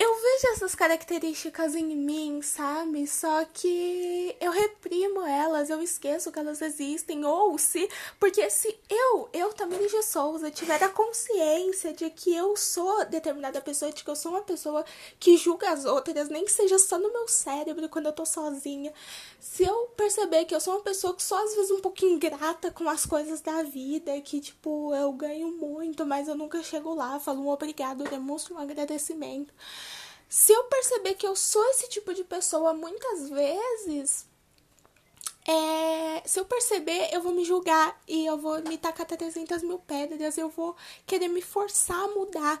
eu 0.00 0.14
vejo 0.14 0.52
essas 0.52 0.76
características 0.76 1.74
em 1.74 1.96
mim, 1.96 2.40
sabe? 2.40 3.04
Só 3.08 3.44
que 3.46 4.36
eu 4.40 4.52
reprimo 4.52 5.26
elas, 5.26 5.70
eu 5.70 5.82
esqueço 5.82 6.30
que 6.30 6.38
elas 6.38 6.62
existem. 6.62 7.24
Ou 7.24 7.58
se. 7.58 7.88
Porque 8.18 8.48
se 8.48 8.78
eu, 8.88 9.28
eu 9.32 9.52
também 9.52 9.88
de 9.88 10.02
Souza, 10.04 10.52
tiver 10.52 10.80
a 10.84 10.88
consciência 10.88 11.92
de 11.92 12.08
que 12.10 12.32
eu 12.32 12.56
sou 12.56 13.04
determinada 13.06 13.60
pessoa, 13.60 13.90
de 13.90 14.04
que 14.04 14.10
eu 14.10 14.14
sou 14.14 14.30
uma 14.32 14.42
pessoa 14.42 14.84
que 15.18 15.36
julga 15.36 15.70
as 15.72 15.84
outras, 15.84 16.28
nem 16.28 16.44
que 16.44 16.52
seja 16.52 16.78
só 16.78 16.96
no 16.96 17.12
meu 17.12 17.26
cérebro 17.26 17.88
quando 17.88 18.06
eu 18.06 18.12
tô 18.12 18.24
sozinha. 18.24 18.92
Se 19.40 19.64
eu 19.64 19.86
perceber 19.96 20.44
que 20.44 20.54
eu 20.54 20.60
sou 20.60 20.74
uma 20.74 20.82
pessoa 20.82 21.14
que 21.14 21.22
só 21.24 21.42
às 21.44 21.56
vezes 21.56 21.72
um 21.72 21.80
pouco 21.80 22.04
ingrata 22.04 22.70
com 22.70 22.88
as 22.88 23.04
coisas 23.04 23.40
da 23.40 23.64
vida, 23.64 24.20
que 24.20 24.40
tipo, 24.40 24.94
eu 24.94 25.12
ganho 25.12 25.50
muito, 25.50 26.06
mas 26.06 26.28
eu 26.28 26.36
nunca 26.36 26.62
chego 26.62 26.94
lá, 26.94 27.18
falo 27.18 27.42
um 27.42 27.48
obrigado, 27.48 28.04
demonstro 28.04 28.54
um 28.54 28.58
agradecimento 28.58 29.52
se 30.28 30.52
eu 30.52 30.64
perceber 30.64 31.14
que 31.14 31.26
eu 31.26 31.34
sou 31.34 31.64
esse 31.70 31.88
tipo 31.88 32.12
de 32.12 32.24
pessoa 32.24 32.74
muitas 32.74 33.30
vezes, 33.30 34.26
é, 35.46 36.22
se 36.26 36.38
eu 36.38 36.44
perceber, 36.44 37.08
eu 37.10 37.22
vou 37.22 37.32
me 37.32 37.44
julgar 37.44 37.98
e 38.06 38.26
eu 38.26 38.36
vou 38.36 38.60
me 38.64 38.76
tacar 38.76 39.06
300 39.06 39.62
mil 39.62 39.78
pedras, 39.78 40.36
eu 40.36 40.50
vou 40.50 40.76
querer 41.06 41.28
me 41.28 41.40
forçar 41.40 41.98
a 41.98 42.08
mudar 42.08 42.60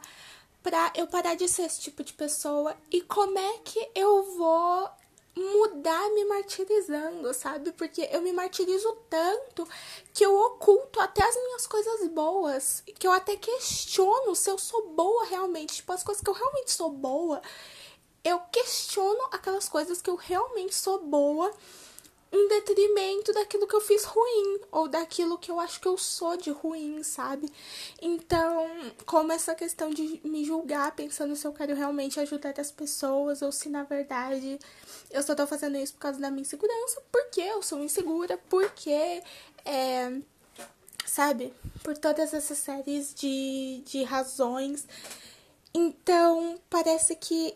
pra 0.62 0.90
eu 0.96 1.06
parar 1.06 1.34
de 1.34 1.46
ser 1.48 1.62
esse 1.62 1.80
tipo 1.82 2.02
de 2.02 2.14
pessoa. 2.14 2.74
E 2.90 3.02
como 3.02 3.38
é 3.38 3.58
que 3.58 3.90
eu 3.94 4.36
vou 4.36 4.90
mudar 5.38 6.10
me 6.10 6.24
martirizando, 6.24 7.32
sabe? 7.32 7.72
Porque 7.72 8.08
eu 8.10 8.20
me 8.20 8.32
martirizo 8.32 8.96
tanto 9.08 9.66
que 10.12 10.24
eu 10.24 10.36
oculto 10.36 11.00
até 11.00 11.22
as 11.22 11.34
minhas 11.36 11.66
coisas 11.66 12.08
boas, 12.08 12.82
que 12.98 13.06
eu 13.06 13.12
até 13.12 13.36
questiono 13.36 14.34
se 14.34 14.50
eu 14.50 14.58
sou 14.58 14.88
boa 14.88 15.24
realmente, 15.26 15.76
tipo 15.76 15.92
as 15.92 16.02
coisas 16.02 16.22
que 16.22 16.28
eu 16.28 16.34
realmente 16.34 16.70
sou 16.72 16.90
boa. 16.90 17.40
Eu 18.24 18.40
questiono 18.52 19.28
aquelas 19.32 19.68
coisas 19.68 20.02
que 20.02 20.10
eu 20.10 20.16
realmente 20.16 20.74
sou 20.74 21.02
boa 21.04 21.50
em 22.30 22.48
detrimento 22.48 23.32
daquilo 23.32 23.66
que 23.66 23.74
eu 23.74 23.80
fiz 23.80 24.04
ruim 24.04 24.60
ou 24.70 24.86
daquilo 24.86 25.38
que 25.38 25.50
eu 25.50 25.58
acho 25.58 25.80
que 25.80 25.88
eu 25.88 25.96
sou 25.96 26.36
de 26.36 26.50
ruim, 26.50 27.02
sabe? 27.02 27.50
Então, 28.00 28.68
como 29.06 29.32
essa 29.32 29.54
questão 29.54 29.90
de 29.90 30.20
me 30.24 30.44
julgar 30.44 30.94
pensando 30.94 31.34
se 31.34 31.46
eu 31.46 31.52
quero 31.52 31.74
realmente 31.74 32.20
ajudar 32.20 32.54
as 32.58 32.70
pessoas 32.70 33.40
ou 33.40 33.50
se 33.50 33.68
na 33.68 33.82
verdade 33.82 34.58
eu 35.10 35.22
só 35.22 35.34
tô 35.34 35.46
fazendo 35.46 35.78
isso 35.78 35.94
por 35.94 36.00
causa 36.00 36.20
da 36.20 36.30
minha 36.30 36.42
insegurança, 36.42 37.02
porque 37.10 37.40
eu 37.40 37.62
sou 37.62 37.82
insegura, 37.82 38.38
porque 38.48 39.22
é, 39.64 40.20
sabe? 41.06 41.52
Por 41.82 41.96
todas 41.96 42.34
essas 42.34 42.58
séries 42.58 43.14
de, 43.14 43.82
de 43.86 44.02
razões. 44.04 44.86
Então, 45.72 46.58
parece 46.68 47.16
que 47.16 47.54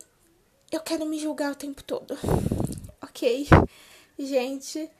eu 0.71 0.81
quero 0.81 1.05
me 1.05 1.19
julgar 1.19 1.53
o 1.53 1.57
tempo 1.57 1.83
todo. 1.85 2.17
Ok? 3.03 3.47
Gente, 4.19 4.91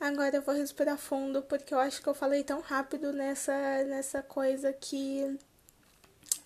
agora 0.00 0.36
eu 0.36 0.42
vou 0.42 0.54
respirar 0.54 0.96
fundo 0.96 1.42
porque 1.42 1.74
eu 1.74 1.78
acho 1.78 2.02
que 2.02 2.08
eu 2.08 2.14
falei 2.14 2.42
tão 2.42 2.60
rápido 2.60 3.12
nessa, 3.12 3.52
nessa 3.84 4.22
coisa 4.22 4.72
que. 4.72 5.38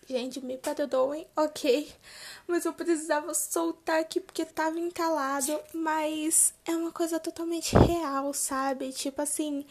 Gente, 0.09 0.41
me 0.41 0.59
perdoem, 0.59 1.25
ok. 1.37 1.93
Mas 2.49 2.65
eu 2.65 2.73
precisava 2.73 3.33
soltar 3.33 4.01
aqui 4.01 4.19
porque 4.19 4.45
tava 4.45 4.79
entalado. 4.79 5.61
Mas 5.73 6.53
é 6.67 6.73
uma 6.73 6.91
coisa 6.91 7.21
totalmente 7.21 7.77
real, 7.77 8.35
sabe? 8.35 8.93
Tipo 8.93 9.23
assim, 9.23 9.65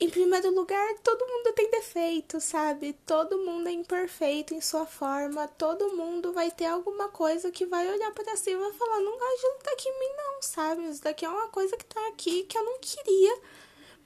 Em 0.00 0.10
primeiro 0.10 0.50
lugar, 0.50 0.94
todo 1.04 1.26
mundo 1.26 1.52
tem 1.54 1.70
defeito, 1.70 2.40
sabe? 2.40 2.94
Todo 3.06 3.38
mundo 3.38 3.68
é 3.68 3.72
imperfeito 3.72 4.52
em 4.52 4.60
sua 4.60 4.84
forma. 4.86 5.46
Todo 5.46 5.96
mundo 5.96 6.32
vai 6.32 6.50
ter 6.50 6.66
alguma 6.66 7.08
coisa 7.08 7.50
que 7.52 7.64
vai 7.64 7.88
olhar 7.88 8.10
para 8.12 8.36
cima 8.36 8.58
e 8.58 8.70
vai 8.70 8.72
falar: 8.72 9.00
não 9.00 9.16
gosto 9.16 9.58
de 9.58 9.64
daqui 9.64 9.88
em 9.88 10.00
mim, 10.00 10.16
não, 10.16 10.42
sabe? 10.42 10.88
Isso 10.88 11.02
daqui 11.02 11.24
é 11.24 11.28
uma 11.28 11.48
coisa 11.48 11.76
que 11.76 11.84
tá 11.84 12.08
aqui 12.08 12.42
que 12.42 12.58
eu 12.58 12.64
não 12.64 12.78
queria, 12.80 13.38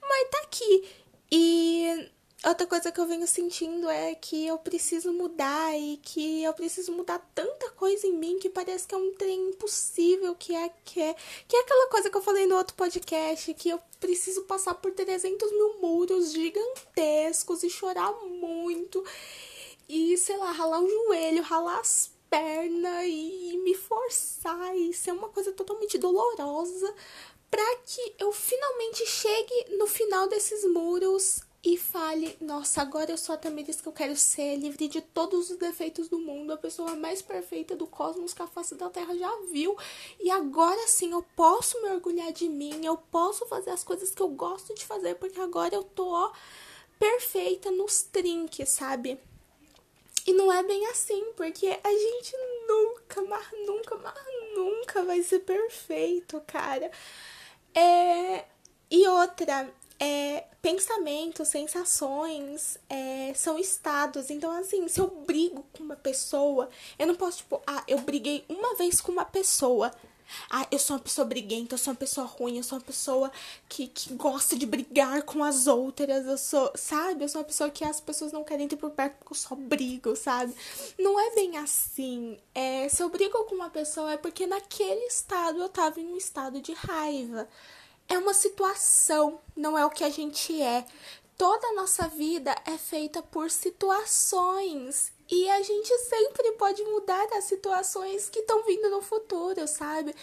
mas 0.01 0.29
tá 0.29 0.39
aqui. 0.43 0.87
E 1.31 2.11
outra 2.45 2.67
coisa 2.67 2.91
que 2.91 2.99
eu 2.99 3.07
venho 3.07 3.27
sentindo 3.27 3.89
é 3.89 4.13
que 4.13 4.45
eu 4.45 4.59
preciso 4.59 5.11
mudar 5.11 5.75
e 5.77 5.97
que 5.97 6.43
eu 6.43 6.53
preciso 6.53 6.91
mudar 6.91 7.19
tanta 7.33 7.69
coisa 7.71 8.05
em 8.07 8.13
mim 8.13 8.37
que 8.39 8.49
parece 8.49 8.87
que 8.87 8.93
é 8.95 8.97
um 8.97 9.13
trem 9.15 9.49
impossível, 9.49 10.35
que 10.35 10.55
é, 10.55 10.69
que 10.85 11.01
é, 11.01 11.15
que 11.47 11.55
é 11.55 11.59
aquela 11.61 11.89
coisa 11.89 12.09
que 12.09 12.17
eu 12.17 12.21
falei 12.21 12.45
no 12.45 12.55
outro 12.55 12.75
podcast, 12.75 13.53
que 13.55 13.69
eu 13.69 13.81
preciso 13.99 14.43
passar 14.43 14.75
por 14.75 14.91
300 14.91 15.51
mil 15.51 15.79
muros 15.79 16.31
gigantescos 16.31 17.63
e 17.63 17.69
chorar 17.69 18.11
muito. 18.25 19.03
E, 19.87 20.17
sei 20.17 20.37
lá, 20.37 20.51
ralar 20.51 20.81
o 20.81 20.89
joelho, 20.89 21.41
ralar 21.41 21.79
as 21.79 22.11
pernas 22.29 23.05
e 23.05 23.59
me 23.63 23.73
forçar. 23.75 24.75
E 24.77 24.93
ser 24.93 25.11
uma 25.11 25.29
coisa 25.29 25.51
totalmente 25.51 25.97
dolorosa 25.97 26.93
para 27.49 27.75
que 27.77 28.13
eu 28.19 28.31
finalmente 28.31 29.05
chegue 29.05 29.77
no 29.77 29.87
final 29.87 30.27
desses 30.27 30.63
muros 30.65 31.41
e 31.63 31.77
fale: 31.77 32.37
Nossa, 32.39 32.81
agora 32.81 33.11
eu 33.11 33.17
sou 33.17 33.35
a 33.35 33.37
Tamiris 33.37 33.81
que 33.81 33.87
eu 33.87 33.93
quero 33.93 34.15
ser, 34.15 34.55
livre 34.55 34.87
de 34.87 35.01
todos 35.01 35.49
os 35.49 35.57
defeitos 35.57 36.07
do 36.07 36.19
mundo, 36.19 36.53
a 36.53 36.57
pessoa 36.57 36.95
mais 36.95 37.21
perfeita 37.21 37.75
do 37.75 37.85
cosmos 37.85 38.33
que 38.33 38.41
a 38.41 38.47
face 38.47 38.75
da 38.75 38.89
Terra 38.89 39.15
já 39.15 39.31
viu. 39.51 39.77
E 40.19 40.31
agora 40.31 40.87
sim 40.87 41.11
eu 41.11 41.23
posso 41.35 41.81
me 41.81 41.89
orgulhar 41.89 42.31
de 42.31 42.47
mim, 42.47 42.85
eu 42.85 42.97
posso 42.97 43.45
fazer 43.47 43.71
as 43.71 43.83
coisas 43.83 44.11
que 44.11 44.21
eu 44.21 44.29
gosto 44.29 44.73
de 44.73 44.85
fazer, 44.85 45.15
porque 45.15 45.39
agora 45.39 45.75
eu 45.75 45.83
tô 45.83 46.07
ó, 46.07 46.31
perfeita 46.97 47.71
nos 47.71 48.03
trinques, 48.03 48.69
sabe? 48.69 49.19
E 50.25 50.33
não 50.33 50.51
é 50.51 50.63
bem 50.63 50.85
assim, 50.87 51.33
porque 51.35 51.67
a 51.83 51.91
gente 51.91 52.35
nunca, 52.67 53.21
mas 53.23 53.47
nunca, 53.65 53.97
mas 53.97 54.13
nunca 54.55 55.03
vai 55.03 55.23
ser 55.23 55.39
perfeito, 55.39 56.41
cara. 56.47 56.91
É... 57.73 58.45
E 58.91 59.07
outra, 59.07 59.71
é, 59.99 60.45
pensamentos, 60.61 61.47
sensações, 61.49 62.77
é, 62.89 63.33
são 63.35 63.59
estados. 63.59 64.29
Então, 64.29 64.51
assim, 64.51 64.87
se 64.87 64.99
eu 64.99 65.07
brigo 65.07 65.65
com 65.73 65.83
uma 65.83 65.95
pessoa, 65.95 66.69
eu 66.97 67.05
não 67.05 67.15
posso, 67.15 67.39
tipo, 67.39 67.61
ah, 67.67 67.83
eu 67.87 67.99
briguei 67.99 68.45
uma 68.47 68.75
vez 68.75 69.01
com 69.01 69.11
uma 69.11 69.25
pessoa. 69.25 69.91
Ah, 70.49 70.67
eu 70.69 70.77
sou 70.77 70.95
uma 70.95 71.01
pessoa 71.01 71.25
briguenta, 71.25 71.73
eu 71.73 71.77
sou 71.77 71.91
uma 71.91 71.97
pessoa 71.97 72.27
ruim, 72.27 72.57
eu 72.57 72.63
sou 72.63 72.77
uma 72.77 72.83
pessoa 72.83 73.31
que, 73.67 73.87
que 73.87 74.13
gosta 74.13 74.55
de 74.55 74.65
brigar 74.65 75.23
com 75.23 75.43
as 75.43 75.65
outras, 75.65 76.25
eu 76.27 76.37
sou, 76.37 76.71
sabe? 76.75 77.23
Eu 77.23 77.29
sou 77.29 77.41
uma 77.41 77.47
pessoa 77.47 77.69
que 77.71 77.83
as 77.83 77.99
pessoas 77.99 78.31
não 78.31 78.43
querem 78.43 78.67
ter 78.67 78.75
por 78.75 78.91
perto 78.91 79.15
porque 79.17 79.33
eu 79.33 79.37
só 79.37 79.55
brigo, 79.55 80.15
sabe? 80.15 80.53
Não 80.99 81.19
é 81.19 81.33
bem 81.33 81.57
assim. 81.57 82.37
É, 82.53 82.87
se 82.89 83.01
eu 83.01 83.09
brigo 83.09 83.43
com 83.45 83.55
uma 83.55 83.71
pessoa 83.71 84.13
é 84.13 84.17
porque 84.17 84.45
naquele 84.45 85.07
estado 85.07 85.59
eu 85.59 85.67
tava 85.67 85.99
em 85.99 86.05
um 86.05 86.17
estado 86.17 86.61
de 86.61 86.73
raiva 86.73 87.47
é 88.09 88.17
uma 88.17 88.33
situação, 88.33 89.39
não 89.55 89.77
é 89.77 89.85
o 89.85 89.89
que 89.89 90.03
a 90.03 90.09
gente 90.09 90.59
é. 90.61 90.83
Toda 91.37 91.67
a 91.67 91.73
nossa 91.73 92.07
vida 92.07 92.53
é 92.65 92.77
feita 92.77 93.21
por 93.21 93.49
situações 93.49 95.13
e 95.31 95.47
a 95.47 95.61
gente 95.61 95.95
sempre 95.99 96.51
pode 96.53 96.83
mudar 96.85 97.27
as 97.33 97.43
situações 97.43 98.29
que 98.29 98.39
estão 98.39 98.63
vindo 98.63 98.89
no 98.89 98.99
futuro, 98.99 99.67
sabe? 99.67 100.13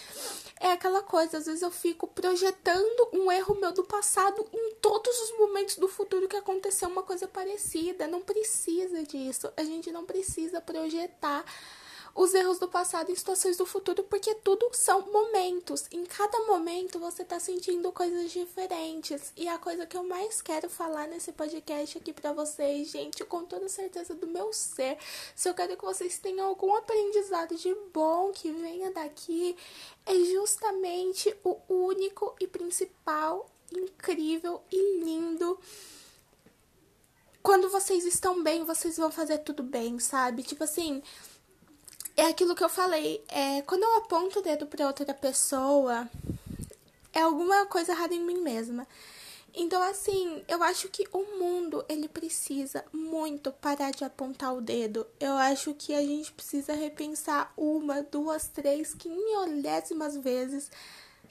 É 0.61 0.73
aquela 0.73 1.01
coisa, 1.01 1.39
às 1.39 1.47
vezes 1.47 1.63
eu 1.63 1.71
fico 1.71 2.09
projetando 2.09 3.09
um 3.13 3.31
erro 3.31 3.55
meu 3.55 3.71
do 3.73 3.85
passado 3.85 4.45
em 4.53 4.75
todos 4.75 5.17
os 5.23 5.39
momentos 5.39 5.77
do 5.77 5.87
futuro 5.87 6.27
que 6.27 6.37
aconteceu 6.37 6.89
uma 6.89 7.05
coisa 7.05 7.29
parecida. 7.29 8.09
Não 8.09 8.21
precisa 8.21 9.05
disso. 9.05 9.51
A 9.57 9.63
gente 9.63 9.93
não 9.93 10.05
precisa 10.05 10.61
projetar 10.61 11.45
os 12.17 12.33
erros 12.33 12.59
do 12.59 12.67
passado 12.67 13.13
e 13.13 13.17
situações 13.17 13.59
do 13.59 13.67
futuro, 13.67 14.03
porque 14.03 14.35
tudo 14.37 14.71
são 14.73 15.03
momentos. 15.13 15.85
Em 15.93 16.03
cada 16.07 16.47
momento 16.47 16.99
você 16.99 17.23
tá 17.23 17.39
sentindo 17.39 17.93
coisas 17.93 18.33
diferentes. 18.33 19.35
E 19.37 19.47
a 19.47 19.59
coisa 19.59 19.85
que 19.85 19.99
eu 19.99 20.03
mais 20.03 20.41
quero 20.41 20.71
falar 20.71 21.07
nesse 21.09 21.31
podcast 21.31 21.99
aqui 21.99 22.15
para 22.15 22.33
vocês, 22.33 22.91
gente, 22.91 23.23
com 23.27 23.45
toda 23.45 23.69
certeza 23.69 24.15
do 24.15 24.27
meu 24.27 24.51
ser, 24.51 24.97
se 25.35 25.47
eu 25.47 25.53
quero 25.53 25.77
que 25.77 25.85
vocês 25.85 26.19
tenham 26.19 26.47
algum 26.47 26.75
aprendizado 26.75 27.55
de 27.55 27.75
bom 27.93 28.33
que 28.33 28.51
venha 28.51 28.91
daqui, 28.91 29.55
é 30.07 30.15
justamente 30.15 31.37
o 31.45 31.61
único 31.69 32.35
e 32.41 32.47
principal, 32.47 33.47
incrível 33.71 34.63
e 34.73 35.05
lindo 35.05 35.59
quando 37.43 37.71
vocês 37.71 38.05
estão 38.05 38.43
bem, 38.43 38.65
vocês 38.65 38.97
vão 38.97 39.09
fazer 39.09 39.39
tudo 39.39 39.63
bem, 39.63 40.01
sabe? 40.01 40.43
Tipo 40.43 40.65
assim, 40.65 41.01
é 42.17 42.27
aquilo 42.27 42.55
que 42.55 42.65
eu 42.65 42.69
falei. 42.69 43.23
É, 43.29 43.63
quando 43.63 43.83
eu 43.83 43.97
aponto 43.99 44.39
o 44.39 44.43
dedo 44.43 44.67
para 44.67 44.87
outra 44.87 45.13
pessoa, 45.13 46.09
é 47.13 47.21
alguma 47.21 47.67
coisa 47.67 47.93
errada 47.93 48.15
em 48.15 48.25
mim 48.25 48.41
mesma. 48.41 48.87
Então, 49.59 49.83
assim, 49.83 50.43
eu 50.49 50.63
acho 50.63 50.89
que 50.89 51.09
o 51.11 51.39
mundo, 51.39 51.83
ele 51.89 52.09
precisa 52.09 52.85
muito 52.93 53.51
parar 53.51 53.91
de 53.91 54.05
apontar 54.05 54.55
o 54.55 54.61
dedo. 54.61 55.07
Eu 55.19 55.33
acho 55.33 55.73
que 55.73 55.95
a 55.95 56.03
gente 56.03 56.31
precisa 56.33 56.75
repensar 56.75 57.51
uma, 57.57 58.03
duas, 58.03 58.49
três, 58.49 58.93
quinholésimas 58.93 60.15
vezes. 60.19 60.71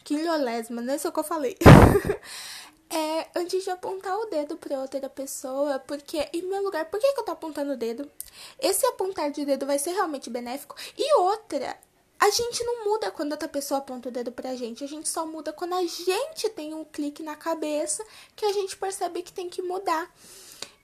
Quinholésima, 0.04 0.82
não 0.82 0.94
é 0.94 0.96
isso 0.96 1.12
que 1.12 1.20
eu 1.20 1.24
falei. 1.24 1.56
é, 2.96 3.28
antes 3.36 3.62
de 3.62 3.70
apontar 3.70 4.18
o 4.18 4.28
dedo 4.28 4.56
para 4.56 4.80
outra 4.80 5.10
pessoa, 5.10 5.78
porque 5.80 6.30
em 6.32 6.44
meu 6.44 6.64
lugar, 6.64 6.86
por 6.86 6.98
que, 6.98 7.12
que 7.12 7.20
eu 7.20 7.26
tô 7.26 7.32
apontando 7.34 7.74
o 7.74 7.78
dedo? 7.78 8.10
Esse 8.58 8.86
apontar 8.88 9.30
de 9.32 9.44
dedo 9.44 9.66
vai 9.66 9.78
ser 9.78 9.92
realmente 9.92 10.30
benéfico? 10.30 10.78
E 10.98 11.14
outra, 11.18 11.78
a 12.18 12.30
gente 12.30 12.64
não 12.64 12.86
muda 12.86 13.12
quando 13.12 13.34
outra 13.34 13.50
pessoa 13.50 13.80
aponta 13.80 14.08
o 14.08 14.12
dedo 14.12 14.32
pra 14.32 14.56
gente, 14.56 14.82
a 14.82 14.88
gente 14.88 15.10
só 15.10 15.26
muda 15.26 15.52
quando 15.52 15.74
a 15.74 15.86
gente 15.86 16.50
tem 16.52 16.74
um 16.74 16.86
clique 16.86 17.22
na 17.22 17.36
cabeça 17.36 18.02
que 18.34 18.46
a 18.46 18.54
gente 18.54 18.78
percebe 18.78 19.24
que 19.24 19.34
tem 19.34 19.50
que 19.50 19.62
mudar. 19.62 20.10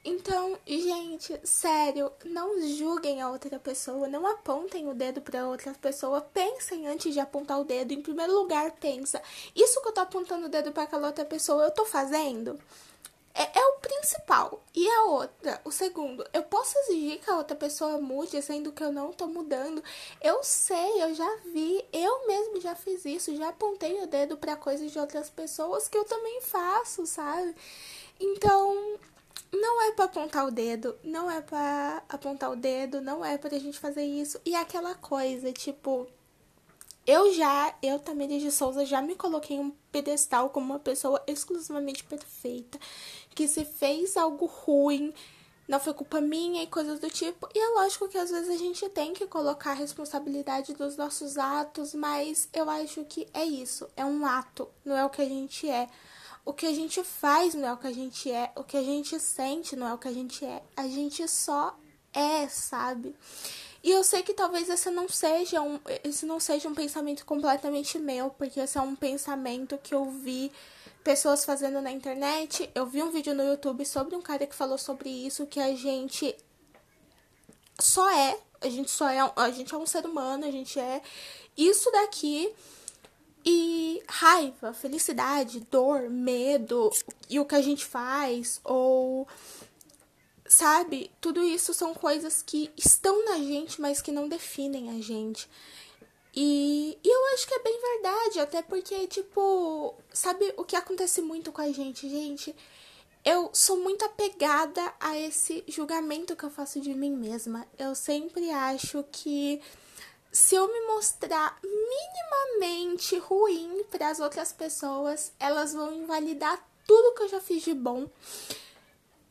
Então, 0.03 0.57
gente, 0.65 1.39
sério, 1.43 2.11
não 2.25 2.59
julguem 2.67 3.21
a 3.21 3.29
outra 3.29 3.59
pessoa, 3.59 4.07
não 4.07 4.25
apontem 4.25 4.89
o 4.89 4.95
dedo 4.95 5.21
para 5.21 5.47
outra 5.47 5.73
pessoa, 5.75 6.21
pensem 6.21 6.87
antes 6.87 7.13
de 7.13 7.19
apontar 7.19 7.59
o 7.59 7.63
dedo. 7.63 7.93
Em 7.93 8.01
primeiro 8.01 8.33
lugar, 8.33 8.71
pensa: 8.71 9.21
isso 9.55 9.79
que 9.79 9.87
eu 9.87 9.91
tô 9.93 10.01
apontando 10.01 10.47
o 10.47 10.49
dedo 10.49 10.71
para 10.71 10.83
aquela 10.83 11.07
outra 11.07 11.23
pessoa, 11.23 11.65
eu 11.65 11.71
tô 11.71 11.85
fazendo? 11.85 12.59
É, 13.33 13.59
é, 13.59 13.65
o 13.67 13.79
principal. 13.79 14.61
E 14.75 14.87
a 14.89 15.03
outra, 15.05 15.61
o 15.63 15.71
segundo, 15.71 16.25
eu 16.33 16.43
posso 16.43 16.77
exigir 16.79 17.19
que 17.19 17.29
a 17.29 17.37
outra 17.37 17.55
pessoa 17.55 17.99
mude, 17.99 18.41
sendo 18.41 18.71
que 18.71 18.83
eu 18.83 18.91
não 18.91 19.13
tô 19.13 19.27
mudando. 19.27 19.83
Eu 20.21 20.43
sei, 20.43 21.03
eu 21.03 21.13
já 21.13 21.37
vi, 21.45 21.85
eu 21.93 22.27
mesmo 22.27 22.59
já 22.59 22.75
fiz 22.75 23.05
isso, 23.05 23.35
já 23.35 23.49
apontei 23.49 24.01
o 24.01 24.07
dedo 24.07 24.35
para 24.37 24.55
coisas 24.55 24.91
de 24.91 24.99
outras 24.99 25.29
pessoas 25.29 25.87
que 25.87 25.97
eu 25.97 26.03
também 26.05 26.41
faço, 26.41 27.05
sabe? 27.05 27.55
Então, 28.19 28.99
não 29.51 29.81
é 29.83 29.91
para 29.91 30.05
apontar 30.05 30.47
o 30.47 30.51
dedo, 30.51 30.97
não 31.03 31.29
é 31.29 31.41
para 31.41 32.03
apontar 32.07 32.51
o 32.51 32.55
dedo, 32.55 33.01
não 33.01 33.23
é 33.23 33.37
pra 33.37 33.57
gente 33.59 33.79
fazer 33.79 34.03
isso. 34.03 34.39
E 34.45 34.55
aquela 34.55 34.95
coisa, 34.95 35.51
tipo, 35.51 36.07
eu 37.05 37.33
já, 37.33 37.75
eu 37.81 37.99
também 37.99 38.27
de 38.27 38.51
Souza 38.51 38.85
já 38.85 39.01
me 39.01 39.15
coloquei 39.15 39.59
um 39.59 39.71
pedestal 39.91 40.49
como 40.49 40.67
uma 40.67 40.79
pessoa 40.79 41.21
exclusivamente 41.27 42.03
perfeita, 42.03 42.79
que 43.35 43.47
se 43.47 43.65
fez 43.65 44.15
algo 44.15 44.45
ruim, 44.45 45.13
não 45.67 45.79
foi 45.79 45.93
culpa 45.93 46.21
minha 46.21 46.63
e 46.63 46.67
coisas 46.67 46.99
do 46.99 47.09
tipo. 47.09 47.49
E 47.55 47.59
é 47.59 47.69
lógico 47.69 48.07
que 48.07 48.17
às 48.17 48.29
vezes 48.29 48.49
a 48.49 48.57
gente 48.57 48.87
tem 48.89 49.13
que 49.13 49.25
colocar 49.27 49.71
a 49.71 49.75
responsabilidade 49.75 50.73
dos 50.73 50.95
nossos 50.95 51.37
atos, 51.37 51.93
mas 51.93 52.47
eu 52.53 52.69
acho 52.69 53.03
que 53.05 53.27
é 53.33 53.43
isso, 53.43 53.89
é 53.97 54.05
um 54.05 54.25
ato, 54.25 54.69
não 54.85 54.95
é 54.95 55.03
o 55.03 55.09
que 55.09 55.21
a 55.21 55.27
gente 55.27 55.69
é. 55.69 55.89
O 56.43 56.53
que 56.53 56.65
a 56.65 56.73
gente 56.73 57.03
faz 57.03 57.53
não 57.53 57.67
é 57.67 57.73
o 57.73 57.77
que 57.77 57.87
a 57.87 57.91
gente 57.91 58.31
é, 58.31 58.51
o 58.55 58.63
que 58.63 58.77
a 58.77 58.83
gente 58.83 59.19
sente 59.19 59.75
não 59.75 59.87
é 59.87 59.93
o 59.93 59.97
que 59.97 60.07
a 60.07 60.13
gente 60.13 60.43
é. 60.43 60.61
A 60.75 60.87
gente 60.87 61.27
só 61.27 61.75
é, 62.13 62.47
sabe? 62.47 63.15
E 63.83 63.89
eu 63.89 64.03
sei 64.03 64.21
que 64.21 64.33
talvez 64.33 64.69
esse 64.69 64.89
não 64.91 65.09
seja 65.09 65.61
um, 65.61 65.79
esse 66.03 66.25
não 66.25 66.39
seja 66.39 66.69
um 66.69 66.75
pensamento 66.75 67.25
completamente 67.25 67.97
meu, 67.97 68.29
porque 68.29 68.59
esse 68.59 68.77
é 68.77 68.81
um 68.81 68.95
pensamento 68.95 69.77
que 69.77 69.93
eu 69.93 70.05
vi 70.05 70.51
pessoas 71.03 71.43
fazendo 71.43 71.81
na 71.81 71.91
internet. 71.91 72.69
Eu 72.75 72.85
vi 72.85 73.01
um 73.01 73.11
vídeo 73.11 73.33
no 73.33 73.43
YouTube 73.43 73.85
sobre 73.85 74.15
um 74.15 74.21
cara 74.21 74.45
que 74.45 74.55
falou 74.55 74.77
sobre 74.77 75.09
isso, 75.09 75.47
que 75.47 75.59
a 75.59 75.75
gente 75.75 76.35
só 77.79 78.07
é, 78.11 78.37
a 78.61 78.69
gente 78.69 78.91
só 78.91 79.09
é, 79.09 79.19
a 79.35 79.49
gente 79.49 79.73
é 79.73 79.77
um 79.77 79.87
ser 79.87 80.05
humano, 80.05 80.45
a 80.45 80.51
gente 80.51 80.79
é 80.79 81.01
isso 81.57 81.89
daqui 81.91 82.53
e 83.45 84.03
raiva, 84.07 84.73
felicidade, 84.73 85.65
dor, 85.71 86.09
medo 86.09 86.91
e 87.29 87.39
o 87.39 87.45
que 87.45 87.55
a 87.55 87.61
gente 87.61 87.85
faz, 87.85 88.59
ou 88.63 89.27
sabe? 90.45 91.11
Tudo 91.21 91.43
isso 91.43 91.73
são 91.73 91.93
coisas 91.93 92.41
que 92.41 92.71
estão 92.77 93.25
na 93.25 93.37
gente, 93.37 93.79
mas 93.79 94.01
que 94.01 94.11
não 94.11 94.27
definem 94.27 94.89
a 94.89 95.01
gente. 95.01 95.49
E, 96.33 96.97
e, 97.03 97.09
eu 97.09 97.33
acho 97.33 97.47
que 97.47 97.53
é 97.53 97.59
bem 97.63 97.79
verdade, 97.81 98.39
até 98.39 98.61
porque, 98.61 99.05
tipo, 99.07 99.95
sabe 100.13 100.53
o 100.55 100.63
que 100.63 100.75
acontece 100.75 101.21
muito 101.21 101.51
com 101.51 101.61
a 101.61 101.71
gente, 101.71 102.09
gente? 102.09 102.55
eu 103.23 103.49
sou 103.53 103.77
muito 103.77 104.03
apegada 104.03 104.93
a 104.99 105.17
esse 105.17 105.63
julgamento 105.67 106.35
que 106.35 106.43
eu 106.43 106.49
faço 106.49 106.81
de 106.81 106.93
mim 106.93 107.15
mesma. 107.15 107.67
Eu 107.77 107.93
sempre 107.93 108.49
acho 108.49 109.05
que 109.11 109.61
se 110.31 110.55
eu 110.55 110.67
me 110.67 110.87
mostrar 110.87 111.59
minimamente 111.61 113.17
ruim 113.17 113.83
para 113.91 114.09
as 114.09 114.19
outras 114.19 114.53
pessoas, 114.53 115.33
elas 115.39 115.73
vão 115.73 115.93
invalidar 115.93 116.65
tudo 116.87 117.15
que 117.15 117.23
eu 117.23 117.29
já 117.29 117.41
fiz 117.41 117.63
de 117.63 117.73
bom 117.73 118.09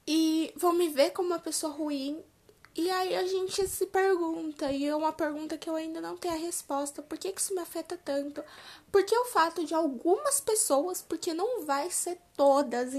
e 0.07 0.53
vão 0.57 0.73
me 0.73 0.89
ver 0.89 1.11
como 1.11 1.29
uma 1.29 1.39
pessoa 1.39 1.73
ruim. 1.73 2.23
E 2.75 2.89
aí 2.91 3.17
a 3.17 3.27
gente 3.27 3.67
se 3.67 3.87
pergunta, 3.87 4.71
e 4.71 4.87
é 4.87 4.95
uma 4.95 5.13
pergunta 5.13 5.59
que 5.59 5.69
eu 5.69 5.75
ainda 5.75 6.01
não 6.01 6.17
tenho 6.17 6.35
a 6.35 6.39
resposta, 6.39 7.03
por 7.03 7.19
que, 7.19 7.35
isso 7.37 7.55
me 7.55 7.61
afeta 7.61 7.97
tanto? 7.97 8.45
Porque 8.93 9.17
o 9.17 9.25
fato 9.25 9.65
de 9.65 9.75
algumas 9.75 10.41
pessoas, 10.41 11.03
porque 11.03 11.35
não 11.35 11.65
vai 11.65 11.91
ser 11.91 12.19
todas, 12.37 12.95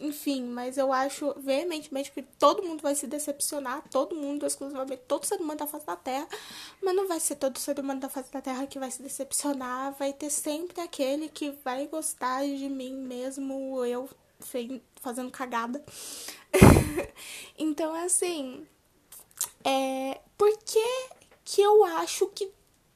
enfim, 0.00 0.44
mas 0.44 0.78
eu 0.78 0.92
acho 0.92 1.34
veementemente 1.38 2.12
que 2.12 2.22
todo 2.22 2.62
mundo 2.62 2.82
vai 2.82 2.94
se 2.94 3.06
decepcionar, 3.06 3.82
todo 3.90 4.14
mundo, 4.14 4.46
exclusivamente, 4.46 5.02
todo 5.06 5.24
ser 5.24 5.40
humano 5.40 5.58
da 5.58 5.66
face 5.66 5.86
da 5.86 5.96
Terra, 5.96 6.28
mas 6.82 6.94
não 6.94 7.08
vai 7.08 7.20
ser 7.20 7.36
todo 7.36 7.58
ser 7.58 7.78
humano 7.78 8.00
da 8.00 8.08
face 8.08 8.30
da 8.30 8.40
Terra 8.40 8.66
que 8.66 8.78
vai 8.78 8.90
se 8.90 9.02
decepcionar, 9.02 9.92
vai 9.98 10.12
ter 10.12 10.30
sempre 10.30 10.80
aquele 10.80 11.28
que 11.28 11.50
vai 11.64 11.86
gostar 11.86 12.44
de 12.44 12.68
mim 12.68 12.94
mesmo, 12.94 13.84
eu 13.84 14.08
fazendo 15.00 15.30
cagada. 15.30 15.84
então, 17.58 17.92
assim, 17.94 18.66
é, 19.64 20.20
por 20.36 20.56
que, 20.58 21.08
que 21.44 21.60
eu 21.60 21.84
acho 21.84 22.26
que 22.28 22.50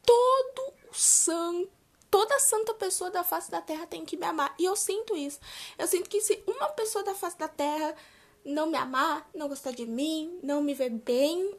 todo 0.04 0.72
santo 0.92 1.82
toda 2.12 2.38
santa 2.38 2.75
pessoa 2.75 3.11
da 3.11 3.25
face 3.25 3.51
da 3.51 3.62
terra 3.62 3.87
tem 3.87 4.05
que 4.05 4.18
me 4.18 4.27
amar. 4.27 4.55
E 4.59 4.66
eu 4.66 4.77
sinto 4.77 5.16
isso. 5.16 5.40
Eu 5.79 5.88
sinto 5.88 6.11
que 6.11 6.20
se 6.20 6.44
uma 6.46 6.68
pessoa 6.68 7.03
da 7.03 7.14
face 7.14 7.38
da 7.38 7.48
terra 7.48 7.96
não 8.44 8.66
me 8.66 8.77
amar, 8.77 9.27
não 9.35 9.48
gostar 9.48 9.70
de 9.70 9.87
mim, 9.87 10.38
não 10.42 10.62
me 10.62 10.75
ver 10.75 10.90
bem, 10.90 11.57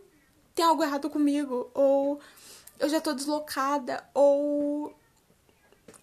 tem 0.54 0.64
algo 0.64 0.84
errado 0.84 1.10
comigo. 1.10 1.72
Ou 1.74 2.20
eu 2.80 2.88
já 2.88 3.02
tô 3.02 3.14
deslocada. 3.14 4.08
Ou. 4.14 4.94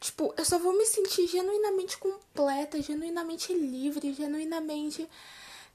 Tipo, 0.00 0.34
eu 0.36 0.44
só 0.44 0.58
vou 0.58 0.76
me 0.76 0.84
sentir 0.84 1.28
genuinamente 1.28 1.96
completa, 1.96 2.82
genuinamente 2.82 3.52
livre, 3.52 4.12
genuinamente 4.12 5.08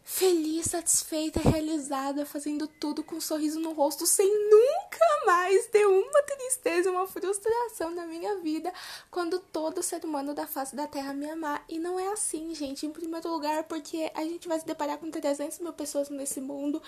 feliz, 0.07 0.67
satisfeita, 0.67 1.39
realizada, 1.39 2.27
fazendo 2.27 2.67
tudo 2.67 3.03
com 3.03 3.15
um 3.15 3.21
sorriso 3.21 3.59
no 3.59 3.73
rosto, 3.73 4.05
sem 4.05 4.27
nunca 4.49 5.25
mais 5.25 5.65
ter 5.65 5.87
uma 5.87 6.21
tristeza, 6.21 6.91
uma 6.91 7.07
frustração 7.07 7.89
na 7.89 8.05
minha 8.05 8.37
vida, 8.37 8.71
quando 9.09 9.39
todo 9.39 9.81
ser 9.81 10.05
humano 10.05 10.35
da 10.35 10.45
face 10.45 10.75
da 10.75 10.85
Terra 10.85 11.11
me 11.11 11.27
amar. 11.27 11.65
E 11.67 11.79
não 11.79 11.99
é 11.99 12.07
assim, 12.09 12.53
gente. 12.53 12.85
Em 12.85 12.91
primeiro 12.91 13.27
lugar, 13.31 13.63
porque 13.63 14.11
a 14.13 14.23
gente 14.23 14.47
vai 14.47 14.59
se 14.59 14.65
deparar 14.65 14.99
com 14.99 15.09
300 15.09 15.57
mil 15.57 15.73
pessoas 15.73 16.07
nesse 16.09 16.39
mundo, 16.39 16.79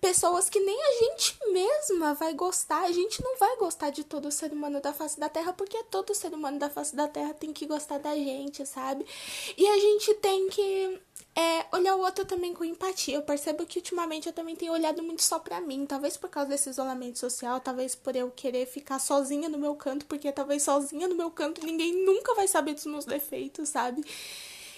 pessoas 0.00 0.48
que 0.48 0.58
nem 0.58 0.82
a 0.82 1.04
gente 1.04 1.38
mesma 1.52 2.14
vai 2.14 2.32
gostar. 2.32 2.84
A 2.84 2.92
gente 2.92 3.22
não 3.22 3.36
vai 3.36 3.54
gostar 3.58 3.90
de 3.90 4.02
todo 4.02 4.32
ser 4.32 4.50
humano 4.50 4.80
da 4.80 4.94
face 4.94 5.20
da 5.20 5.28
Terra, 5.28 5.52
porque 5.52 5.84
todo 5.84 6.14
ser 6.14 6.32
humano 6.32 6.58
da 6.58 6.70
face 6.70 6.96
da 6.96 7.06
Terra 7.06 7.34
tem 7.34 7.52
que 7.52 7.66
gostar 7.66 7.98
da 7.98 8.14
gente, 8.14 8.64
sabe? 8.64 9.04
E 9.58 9.68
a 9.68 9.78
gente 9.78 10.14
tem 10.14 10.48
que 10.48 11.02
é, 11.34 11.64
olhar 11.72 11.96
o 11.96 12.00
outro 12.00 12.24
também 12.26 12.52
com 12.52 12.64
empatia. 12.64 13.14
Eu 13.14 13.22
percebo 13.22 13.64
que 13.64 13.78
ultimamente 13.78 14.26
eu 14.26 14.32
também 14.32 14.54
tenho 14.54 14.72
olhado 14.72 15.02
muito 15.02 15.22
só 15.22 15.38
pra 15.38 15.60
mim. 15.60 15.86
Talvez 15.86 16.16
por 16.16 16.28
causa 16.28 16.50
desse 16.50 16.68
isolamento 16.68 17.18
social, 17.18 17.58
talvez 17.60 17.94
por 17.94 18.14
eu 18.14 18.30
querer 18.30 18.66
ficar 18.66 18.98
sozinha 18.98 19.48
no 19.48 19.58
meu 19.58 19.74
canto, 19.74 20.04
porque 20.06 20.30
talvez 20.30 20.62
sozinha 20.62 21.08
no 21.08 21.14
meu 21.14 21.30
canto 21.30 21.64
ninguém 21.64 22.04
nunca 22.04 22.34
vai 22.34 22.46
saber 22.46 22.74
dos 22.74 22.84
meus 22.84 23.06
defeitos, 23.06 23.70
sabe? 23.70 24.04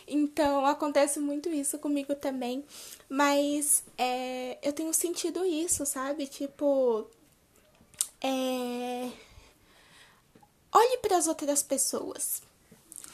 Então 0.06 0.64
acontece 0.66 1.18
muito 1.18 1.48
isso 1.48 1.78
comigo 1.78 2.14
também. 2.14 2.64
Mas 3.08 3.82
é, 3.98 4.58
eu 4.62 4.72
tenho 4.72 4.92
sentido 4.94 5.44
isso, 5.44 5.84
sabe? 5.84 6.26
Tipo. 6.26 7.06
É... 8.20 9.10
Olhe 10.72 10.98
para 10.98 11.16
as 11.16 11.26
outras 11.26 11.62
pessoas. 11.62 12.42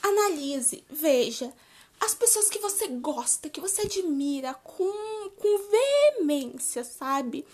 Analise, 0.03 0.83
veja 0.89 1.53
as 2.01 2.15
pessoas 2.15 2.49
que 2.49 2.57
você 2.57 2.87
gosta, 2.87 3.49
que 3.49 3.61
você 3.61 3.83
admira 3.83 4.55
com, 4.55 5.29
com 5.37 5.69
veemência, 5.69 6.83
sabe? 6.83 7.45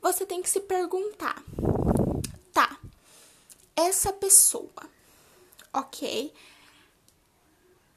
Você 0.00 0.24
tem 0.24 0.40
que 0.40 0.48
se 0.48 0.60
perguntar: 0.60 1.44
tá, 2.52 2.80
essa 3.76 4.12
pessoa, 4.12 4.90
ok? 5.72 6.32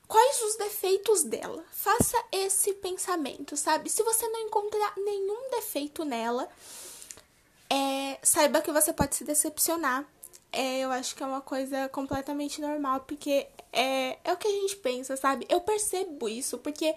Quais 0.05 0.41
os 0.43 0.55
defeitos 0.57 1.23
dela? 1.23 1.63
Faça 1.71 2.23
esse 2.31 2.73
pensamento, 2.73 3.57
sabe? 3.57 3.89
Se 3.89 4.03
você 4.03 4.27
não 4.27 4.41
encontrar 4.41 4.93
nenhum 4.97 5.49
defeito 5.49 6.05
nela, 6.05 6.47
é, 7.69 8.19
saiba 8.21 8.61
que 8.61 8.71
você 8.71 8.93
pode 8.93 9.15
se 9.15 9.23
decepcionar 9.23 10.05
é, 10.55 10.79
eu 10.79 10.91
acho 10.91 11.15
que 11.15 11.21
é 11.21 11.25
uma 11.25 11.41
coisa 11.41 11.89
completamente 11.89 12.61
normal, 12.61 13.01
porque 13.01 13.47
é, 13.71 14.17
é 14.23 14.33
o 14.33 14.37
que 14.37 14.47
a 14.47 14.51
gente 14.51 14.77
pensa, 14.77 15.17
sabe? 15.17 15.45
Eu 15.49 15.61
percebo 15.61 16.29
isso, 16.29 16.57
porque 16.59 16.95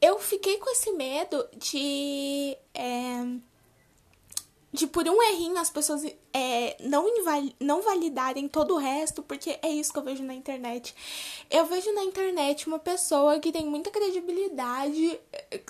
eu 0.00 0.18
fiquei 0.18 0.58
com 0.58 0.70
esse 0.70 0.92
medo 0.92 1.48
de. 1.56 2.56
É, 2.74 3.24
de 4.72 4.86
por 4.86 5.06
um 5.06 5.22
errinho 5.22 5.58
as 5.58 5.68
pessoas 5.68 6.02
é, 6.32 6.76
não, 6.80 7.06
não 7.60 7.82
validarem 7.82 8.48
todo 8.48 8.74
o 8.74 8.78
resto, 8.78 9.22
porque 9.22 9.58
é 9.60 9.68
isso 9.68 9.92
que 9.92 9.98
eu 9.98 10.02
vejo 10.02 10.22
na 10.22 10.32
internet. 10.32 10.94
Eu 11.50 11.66
vejo 11.66 11.92
na 11.92 12.02
internet 12.04 12.66
uma 12.66 12.78
pessoa 12.78 13.38
que 13.38 13.52
tem 13.52 13.66
muita 13.66 13.90
credibilidade, 13.90 15.20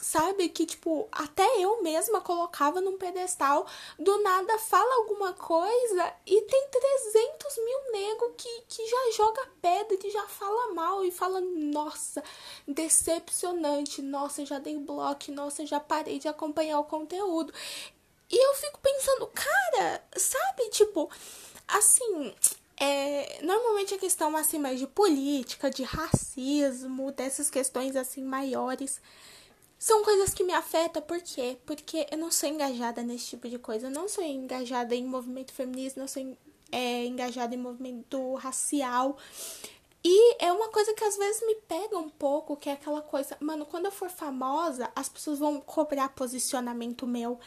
sabe? 0.00 0.48
Que, 0.48 0.64
tipo, 0.64 1.08
até 1.10 1.44
eu 1.58 1.82
mesma 1.82 2.20
colocava 2.20 2.80
num 2.80 2.96
pedestal, 2.96 3.66
do 3.98 4.22
nada 4.22 4.56
fala 4.58 4.94
alguma 4.96 5.32
coisa 5.32 6.12
e 6.24 6.40
tem 6.42 6.68
300 6.70 7.56
mil 7.56 7.92
nego 7.92 8.34
que, 8.36 8.62
que 8.68 8.86
já 8.86 9.12
joga 9.16 9.48
pedra, 9.60 9.96
que 9.96 10.10
já 10.10 10.28
fala 10.28 10.74
mal 10.74 11.04
e 11.04 11.10
fala, 11.10 11.40
nossa, 11.40 12.22
decepcionante, 12.68 14.00
nossa, 14.00 14.46
já 14.46 14.60
dei 14.60 14.78
bloco, 14.78 15.32
nossa, 15.32 15.66
já 15.66 15.80
parei 15.80 16.20
de 16.20 16.28
acompanhar 16.28 16.78
o 16.78 16.84
conteúdo. 16.84 17.52
E 18.32 18.48
eu 18.48 18.54
fico 18.54 18.80
pensando, 18.80 19.26
cara, 19.26 20.02
sabe, 20.16 20.70
tipo, 20.70 21.10
assim, 21.68 22.34
é, 22.78 23.40
normalmente 23.42 23.94
a 23.94 23.98
questão 23.98 24.34
assim 24.36 24.58
mais 24.58 24.78
de 24.80 24.86
política, 24.86 25.70
de 25.70 25.82
racismo, 25.82 27.12
dessas 27.12 27.50
questões 27.50 27.94
assim 27.94 28.24
maiores, 28.24 29.00
são 29.78 30.02
coisas 30.02 30.32
que 30.32 30.44
me 30.44 30.54
afetam, 30.54 31.02
por 31.02 31.20
quê? 31.20 31.58
Porque 31.66 32.06
eu 32.10 32.16
não 32.16 32.30
sou 32.30 32.48
engajada 32.48 33.02
nesse 33.02 33.26
tipo 33.26 33.48
de 33.48 33.58
coisa, 33.58 33.88
eu 33.88 33.90
não 33.90 34.08
sou 34.08 34.24
engajada 34.24 34.94
em 34.94 35.04
movimento 35.04 35.52
feminista, 35.52 36.00
não 36.00 36.08
sou 36.08 36.36
é, 36.70 37.04
engajada 37.04 37.54
em 37.54 37.58
movimento 37.58 38.34
racial. 38.36 39.18
E 40.04 40.44
é 40.44 40.52
uma 40.52 40.68
coisa 40.68 40.94
que 40.94 41.04
às 41.04 41.16
vezes 41.16 41.46
me 41.46 41.54
pega 41.54 41.98
um 41.98 42.08
pouco, 42.08 42.56
que 42.56 42.68
é 42.68 42.72
aquela 42.72 43.02
coisa, 43.02 43.36
mano, 43.40 43.66
quando 43.66 43.86
eu 43.86 43.92
for 43.92 44.08
famosa, 44.08 44.90
as 44.96 45.08
pessoas 45.08 45.38
vão 45.38 45.60
cobrar 45.60 46.08
posicionamento 46.08 47.06
meu. 47.06 47.38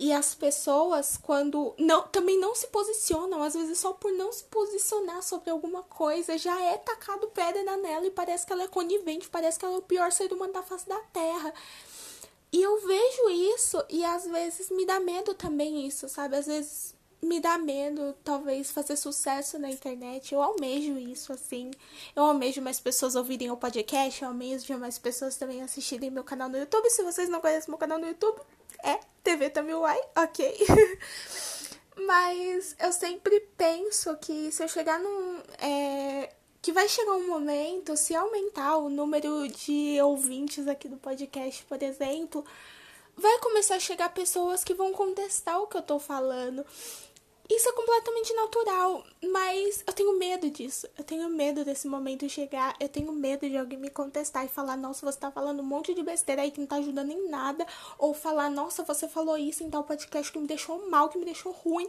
E 0.00 0.12
as 0.12 0.32
pessoas, 0.32 1.16
quando 1.16 1.74
não, 1.76 2.06
também 2.06 2.38
não 2.38 2.54
se 2.54 2.68
posicionam, 2.68 3.42
às 3.42 3.54
vezes 3.54 3.80
só 3.80 3.92
por 3.92 4.12
não 4.12 4.32
se 4.32 4.44
posicionar 4.44 5.20
sobre 5.24 5.50
alguma 5.50 5.82
coisa, 5.82 6.38
já 6.38 6.56
é 6.62 6.78
tacado 6.78 7.26
pedra 7.30 7.76
nela 7.76 8.06
e 8.06 8.10
parece 8.12 8.46
que 8.46 8.52
ela 8.52 8.62
é 8.62 8.68
conivente, 8.68 9.28
parece 9.28 9.58
que 9.58 9.64
ela 9.64 9.74
é 9.74 9.78
o 9.78 9.82
pior 9.82 10.12
ser 10.12 10.32
humano 10.32 10.52
da 10.52 10.62
face 10.62 10.88
da 10.88 11.00
terra. 11.12 11.52
E 12.52 12.62
eu 12.62 12.80
vejo 12.86 13.28
isso 13.56 13.84
e 13.90 14.04
às 14.04 14.24
vezes 14.24 14.70
me 14.70 14.86
dá 14.86 15.00
medo 15.00 15.34
também 15.34 15.84
isso, 15.84 16.08
sabe? 16.08 16.36
Às 16.36 16.46
vezes 16.46 16.94
me 17.20 17.40
dá 17.40 17.58
medo, 17.58 18.14
talvez, 18.22 18.70
fazer 18.70 18.96
sucesso 18.96 19.58
na 19.58 19.68
internet. 19.68 20.32
Eu 20.32 20.40
almejo 20.40 20.96
isso, 20.96 21.32
assim. 21.32 21.72
Eu 22.14 22.22
almejo 22.22 22.62
mais 22.62 22.78
pessoas 22.78 23.16
ouvirem 23.16 23.50
o 23.50 23.56
podcast, 23.56 24.22
eu 24.22 24.28
almejo 24.28 24.78
mais 24.78 24.96
pessoas 24.96 25.36
também 25.36 25.60
assistirem 25.60 26.08
meu 26.08 26.22
canal 26.22 26.48
no 26.48 26.56
YouTube. 26.56 26.88
Se 26.88 27.02
vocês 27.02 27.28
não 27.28 27.40
conhecem 27.40 27.68
meu 27.68 27.78
canal 27.78 27.98
no 27.98 28.06
YouTube, 28.06 28.40
é 28.82 28.98
TV 29.22 29.50
Tamiwai, 29.50 30.00
ok. 30.16 30.66
Mas 32.06 32.76
eu 32.78 32.92
sempre 32.92 33.40
penso 33.56 34.16
que 34.18 34.52
se 34.52 34.62
eu 34.62 34.68
chegar 34.68 34.98
num. 35.00 35.40
É, 35.60 36.32
que 36.60 36.72
vai 36.72 36.88
chegar 36.88 37.12
um 37.12 37.26
momento, 37.26 37.96
se 37.96 38.14
aumentar 38.14 38.78
o 38.78 38.88
número 38.88 39.48
de 39.48 40.00
ouvintes 40.02 40.66
aqui 40.66 40.88
do 40.88 40.96
podcast, 40.96 41.64
por 41.64 41.82
exemplo, 41.82 42.44
vai 43.16 43.38
começar 43.38 43.76
a 43.76 43.80
chegar 43.80 44.08
pessoas 44.10 44.64
que 44.64 44.74
vão 44.74 44.92
contestar 44.92 45.60
o 45.60 45.66
que 45.66 45.76
eu 45.76 45.82
tô 45.82 45.98
falando. 45.98 46.64
Isso 47.50 47.66
é 47.66 47.72
completamente 47.72 48.34
natural, 48.34 49.02
mas 49.32 49.82
eu 49.86 49.92
tenho 49.94 50.18
medo 50.18 50.50
disso. 50.50 50.86
Eu 50.98 51.02
tenho 51.02 51.30
medo 51.30 51.64
desse 51.64 51.88
momento 51.88 52.28
chegar. 52.28 52.76
Eu 52.78 52.90
tenho 52.90 53.10
medo 53.10 53.48
de 53.48 53.56
alguém 53.56 53.78
me 53.78 53.88
contestar 53.88 54.44
e 54.44 54.48
falar: 54.48 54.76
Nossa, 54.76 55.06
você 55.06 55.18
tá 55.18 55.30
falando 55.30 55.60
um 55.60 55.64
monte 55.64 55.94
de 55.94 56.02
besteira 56.02 56.42
aí 56.42 56.50
que 56.50 56.60
não 56.60 56.66
tá 56.66 56.76
ajudando 56.76 57.10
em 57.10 57.28
nada. 57.30 57.66
Ou 57.98 58.12
falar: 58.12 58.50
Nossa, 58.50 58.84
você 58.84 59.08
falou 59.08 59.38
isso 59.38 59.64
em 59.64 59.70
tal 59.70 59.82
podcast 59.82 60.30
que 60.30 60.38
me 60.38 60.46
deixou 60.46 60.90
mal, 60.90 61.08
que 61.08 61.16
me 61.16 61.24
deixou 61.24 61.50
ruim. 61.50 61.88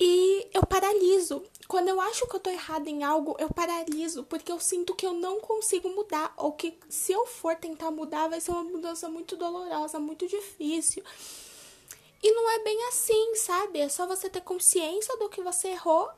E 0.00 0.48
eu 0.52 0.66
paraliso. 0.66 1.44
Quando 1.68 1.86
eu 1.86 2.00
acho 2.00 2.26
que 2.26 2.34
eu 2.34 2.40
tô 2.40 2.50
errada 2.50 2.90
em 2.90 3.04
algo, 3.04 3.36
eu 3.38 3.48
paraliso, 3.48 4.24
porque 4.24 4.50
eu 4.50 4.58
sinto 4.58 4.96
que 4.96 5.06
eu 5.06 5.12
não 5.12 5.38
consigo 5.40 5.88
mudar, 5.90 6.34
ou 6.36 6.52
que 6.52 6.76
se 6.88 7.12
eu 7.12 7.24
for 7.24 7.54
tentar 7.54 7.92
mudar, 7.92 8.26
vai 8.26 8.40
ser 8.40 8.50
uma 8.50 8.64
mudança 8.64 9.08
muito 9.08 9.36
dolorosa, 9.36 10.00
muito 10.00 10.26
difícil. 10.26 11.04
E 12.22 12.32
não 12.32 12.50
é 12.50 12.58
bem 12.60 12.88
assim, 12.88 13.34
sabe? 13.34 13.80
É 13.80 13.88
só 13.88 14.06
você 14.06 14.30
ter 14.30 14.42
consciência 14.42 15.16
do 15.16 15.28
que 15.28 15.42
você 15.42 15.68
errou 15.68 16.08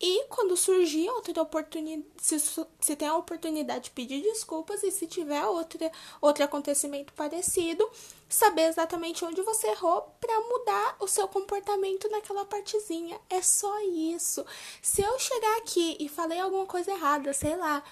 e 0.00 0.26
quando 0.28 0.56
surgir 0.56 1.08
outra 1.08 1.40
oportunidade, 1.40 2.06
se, 2.20 2.38
se 2.38 2.96
tem 2.96 3.08
a 3.08 3.16
oportunidade 3.16 3.84
de 3.84 3.90
pedir 3.90 4.20
desculpas 4.22 4.82
e 4.82 4.90
se 4.90 5.06
tiver 5.06 5.44
outra, 5.46 5.90
outro 6.20 6.44
acontecimento 6.44 7.12
parecido, 7.14 7.88
saber 8.28 8.64
exatamente 8.68 9.24
onde 9.24 9.40
você 9.42 9.68
errou 9.68 10.02
para 10.20 10.40
mudar 10.40 10.96
o 11.00 11.06
seu 11.06 11.28
comportamento 11.28 12.08
naquela 12.10 12.44
partezinha. 12.44 13.18
É 13.30 13.40
só 13.40 13.80
isso. 13.82 14.44
Se 14.82 15.00
eu 15.00 15.18
chegar 15.18 15.58
aqui 15.58 15.96
e 16.00 16.08
falei 16.08 16.40
alguma 16.40 16.66
coisa 16.66 16.90
errada, 16.90 17.32
sei 17.32 17.56
lá, 17.56 17.82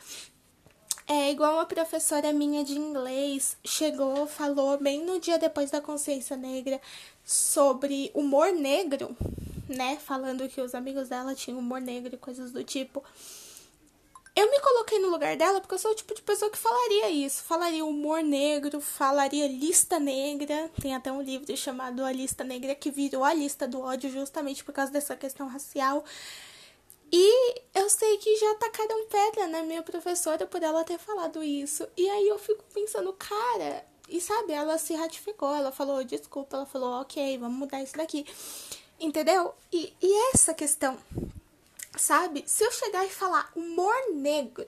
é 1.06 1.30
igual 1.30 1.54
uma 1.54 1.66
professora 1.66 2.32
minha 2.32 2.64
de 2.64 2.78
inglês 2.78 3.56
chegou, 3.64 4.26
falou 4.26 4.76
bem 4.78 5.04
no 5.04 5.18
dia 5.18 5.38
depois 5.38 5.70
da 5.70 5.80
consciência 5.80 6.36
negra 6.36 6.80
sobre 7.32 8.10
humor 8.14 8.52
negro 8.52 9.16
né, 9.72 9.98
falando 9.98 10.48
que 10.48 10.60
os 10.60 10.74
amigos 10.74 11.08
dela 11.08 11.34
tinham 11.34 11.58
humor 11.58 11.80
negro 11.80 12.14
e 12.14 12.18
coisas 12.18 12.52
do 12.52 12.62
tipo. 12.62 13.02
Eu 14.34 14.50
me 14.50 14.58
coloquei 14.60 14.98
no 14.98 15.10
lugar 15.10 15.36
dela 15.36 15.60
porque 15.60 15.74
eu 15.74 15.78
sou 15.78 15.90
o 15.90 15.94
tipo 15.94 16.14
de 16.14 16.22
pessoa 16.22 16.50
que 16.50 16.56
falaria 16.56 17.10
isso. 17.10 17.42
Falaria 17.42 17.84
humor 17.84 18.22
negro, 18.22 18.80
falaria 18.80 19.46
lista 19.46 20.00
negra. 20.00 20.70
Tem 20.80 20.94
até 20.94 21.12
um 21.12 21.20
livro 21.20 21.54
chamado 21.54 22.02
A 22.02 22.10
Lista 22.10 22.42
Negra 22.42 22.74
que 22.74 22.90
virou 22.90 23.24
a 23.24 23.34
lista 23.34 23.68
do 23.68 23.80
ódio 23.80 24.10
justamente 24.10 24.64
por 24.64 24.72
causa 24.72 24.90
dessa 24.90 25.14
questão 25.14 25.48
racial. 25.48 26.02
E 27.12 27.60
eu 27.74 27.90
sei 27.90 28.16
que 28.16 28.34
já 28.36 28.54
tacaram 28.54 29.06
pedra 29.06 29.48
na 29.48 29.62
minha 29.64 29.82
professora 29.82 30.46
por 30.46 30.62
ela 30.62 30.82
ter 30.82 30.98
falado 30.98 31.42
isso. 31.42 31.86
E 31.94 32.08
aí 32.08 32.26
eu 32.26 32.38
fico 32.38 32.64
pensando, 32.72 33.12
cara, 33.12 33.84
e 34.08 34.20
sabe, 34.20 34.52
ela 34.52 34.78
se 34.78 34.94
ratificou, 34.94 35.54
ela 35.54 35.72
falou 35.72 36.04
desculpa, 36.04 36.56
ela 36.56 36.66
falou, 36.66 37.00
ok, 37.00 37.38
vamos 37.38 37.58
mudar 37.58 37.82
isso 37.82 37.96
daqui. 37.96 38.26
Entendeu? 39.00 39.54
E, 39.72 39.92
e 40.00 40.30
essa 40.34 40.54
questão, 40.54 40.98
sabe? 41.96 42.44
Se 42.46 42.64
eu 42.64 42.70
chegar 42.70 43.04
e 43.04 43.10
falar 43.10 43.50
humor 43.54 43.94
negro 44.12 44.66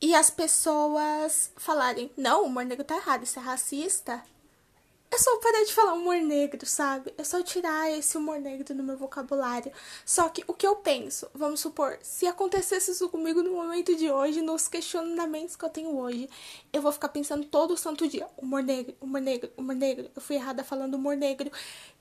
e 0.00 0.14
as 0.14 0.30
pessoas 0.30 1.50
falarem, 1.56 2.10
não, 2.16 2.42
o 2.42 2.46
humor 2.46 2.64
negro 2.64 2.84
tá 2.84 2.96
errado, 2.96 3.24
isso 3.24 3.38
é 3.38 3.42
racista, 3.42 4.22
é 5.14 5.18
só 5.18 5.36
parar 5.38 5.64
de 5.64 5.72
falar 5.72 5.92
humor 5.92 6.16
negro, 6.16 6.66
sabe? 6.66 7.14
É 7.16 7.22
só 7.22 7.40
tirar 7.40 7.90
esse 7.92 8.18
humor 8.18 8.40
negro 8.40 8.74
do 8.74 8.82
meu 8.82 8.96
vocabulário. 8.96 9.70
Só 10.04 10.28
que 10.28 10.42
o 10.48 10.52
que 10.52 10.66
eu 10.66 10.76
penso, 10.76 11.28
vamos 11.32 11.60
supor, 11.60 11.98
se 12.02 12.26
acontecesse 12.26 12.90
isso 12.90 13.08
comigo 13.08 13.40
no 13.42 13.52
momento 13.52 13.94
de 13.94 14.10
hoje, 14.10 14.42
nos 14.42 14.66
questionamentos 14.66 15.54
que 15.54 15.64
eu 15.64 15.70
tenho 15.70 15.96
hoje, 15.96 16.28
eu 16.72 16.82
vou 16.82 16.90
ficar 16.90 17.08
pensando 17.10 17.44
todo 17.46 17.76
santo 17.76 18.08
dia: 18.08 18.26
humor 18.36 18.62
negro, 18.62 18.94
humor 19.00 19.20
negro, 19.20 19.50
humor 19.56 19.76
negro. 19.76 20.10
Eu 20.14 20.20
fui 20.20 20.34
errada 20.34 20.64
falando 20.64 20.94
humor 20.94 21.16
negro. 21.16 21.50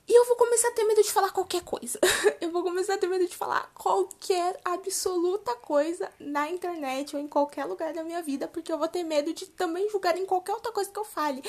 E 0.05 0.19
eu 0.19 0.25
vou 0.25 0.35
começar 0.35 0.67
a 0.67 0.71
ter 0.71 0.83
medo 0.83 1.01
de 1.01 1.13
falar 1.13 1.31
qualquer 1.31 1.61
coisa. 1.61 1.97
eu 2.41 2.51
vou 2.51 2.61
começar 2.61 2.95
a 2.95 2.97
ter 2.97 3.07
medo 3.07 3.25
de 3.25 3.37
falar 3.37 3.71
qualquer 3.73 4.59
absoluta 4.65 5.55
coisa 5.55 6.11
na 6.19 6.49
internet 6.49 7.15
ou 7.15 7.21
em 7.21 7.27
qualquer 7.27 7.63
lugar 7.63 7.93
da 7.93 8.03
minha 8.03 8.21
vida, 8.21 8.45
porque 8.45 8.69
eu 8.69 8.77
vou 8.77 8.89
ter 8.89 9.03
medo 9.03 9.31
de 9.33 9.45
também 9.45 9.89
julgar 9.89 10.17
em 10.17 10.25
qualquer 10.25 10.51
outra 10.51 10.73
coisa 10.73 10.91
que 10.91 10.99
eu 10.99 11.05
fale. 11.05 11.41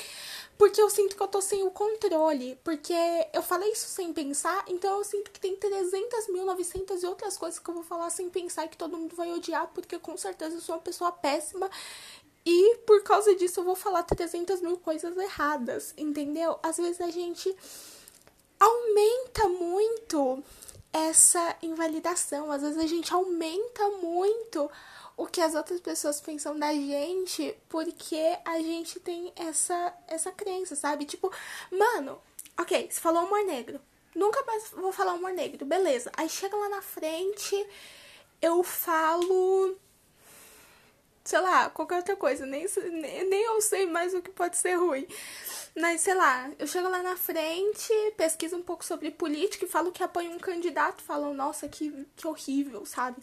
Porque 0.56 0.80
eu 0.80 0.88
sinto 0.88 1.16
que 1.16 1.22
eu 1.22 1.28
tô 1.28 1.40
sem 1.40 1.62
o 1.64 1.70
controle. 1.70 2.58
Porque 2.62 2.94
eu 3.32 3.42
falei 3.42 3.72
isso 3.72 3.88
sem 3.88 4.12
pensar, 4.12 4.64
então 4.68 4.98
eu 4.98 5.04
sinto 5.04 5.30
que 5.30 5.40
tem 5.40 5.56
300 5.56 6.28
mil, 6.28 6.44
900 6.44 7.02
e 7.02 7.06
outras 7.06 7.36
coisas 7.36 7.58
que 7.58 7.68
eu 7.68 7.74
vou 7.74 7.82
falar 7.82 8.10
sem 8.10 8.30
pensar 8.30 8.64
e 8.64 8.68
que 8.68 8.76
todo 8.76 8.96
mundo 8.96 9.16
vai 9.16 9.32
odiar, 9.32 9.70
porque 9.74 9.98
com 9.98 10.16
certeza 10.16 10.56
eu 10.56 10.60
sou 10.60 10.76
uma 10.76 10.80
pessoa 10.80 11.10
péssima. 11.10 11.70
E 12.46 12.76
por 12.86 13.02
causa 13.02 13.34
disso 13.34 13.60
eu 13.60 13.64
vou 13.64 13.74
falar 13.74 14.02
300 14.02 14.60
mil 14.60 14.76
coisas 14.76 15.16
erradas, 15.16 15.94
entendeu? 15.96 16.58
Às 16.62 16.76
vezes 16.76 17.00
a 17.00 17.10
gente 17.10 17.54
aumenta 18.60 19.48
muito 19.48 20.42
essa 20.92 21.56
invalidação. 21.62 22.52
Às 22.52 22.62
vezes 22.62 22.78
a 22.78 22.86
gente 22.86 23.12
aumenta 23.12 23.88
muito 24.02 24.70
o 25.16 25.27
que 25.27 25.40
as 25.40 25.55
outras 25.55 25.81
pessoas 25.81 26.20
pensam 26.20 26.59
da 26.59 26.72
gente 26.72 27.57
porque 27.68 28.38
a 28.44 28.59
gente 28.59 28.98
tem 29.00 29.33
essa, 29.37 29.94
essa 30.09 30.33
crença, 30.33 30.74
sabe? 30.74 31.05
Tipo, 31.05 31.33
mano, 31.70 32.20
ok, 32.59 32.88
você 32.90 33.00
falou 33.00 33.24
humor 33.24 33.44
negro. 33.44 33.81
Nunca 34.14 34.42
mais 34.44 34.70
vou 34.70 34.92
falar 34.92 35.14
humor 35.14 35.33
negro, 35.33 35.64
beleza. 35.66 36.11
Aí 36.16 36.29
chega 36.29 36.57
lá 36.57 36.68
na 36.68 36.83
frente, 36.83 37.66
eu 38.40 38.62
falo. 38.62 39.77
Sei 41.24 41.40
lá, 41.40 41.70
qualquer 41.70 41.96
outra 41.96 42.16
coisa. 42.16 42.44
Nem, 42.44 42.66
nem, 42.92 43.29
nem 43.29 43.42
eu 43.44 43.61
sei 43.61 43.87
mais 43.87 44.14
o 44.14 44.22
que 44.22 44.31
pode 44.31 44.57
ser 44.57 44.74
ruim. 44.74 45.07
Mas, 45.74 46.03
sei 46.03 46.14
lá, 46.14 46.50
eu 46.59 46.66
chego 46.66 46.88
lá 46.88 47.03
na 47.03 47.16
frente, 47.16 47.92
pesquiso 48.16 48.57
um 48.57 48.62
pouco 48.62 48.85
sobre 48.85 49.11
política 49.11 49.64
e 49.64 49.68
falo 49.68 49.90
que 49.90 50.03
apoio 50.03 50.31
um 50.31 50.38
candidato, 50.38 51.03
falam, 51.03 51.35
nossa, 51.35 51.68
que, 51.68 52.07
que 52.14 52.27
horrível, 52.27 52.85
sabe? 52.87 53.16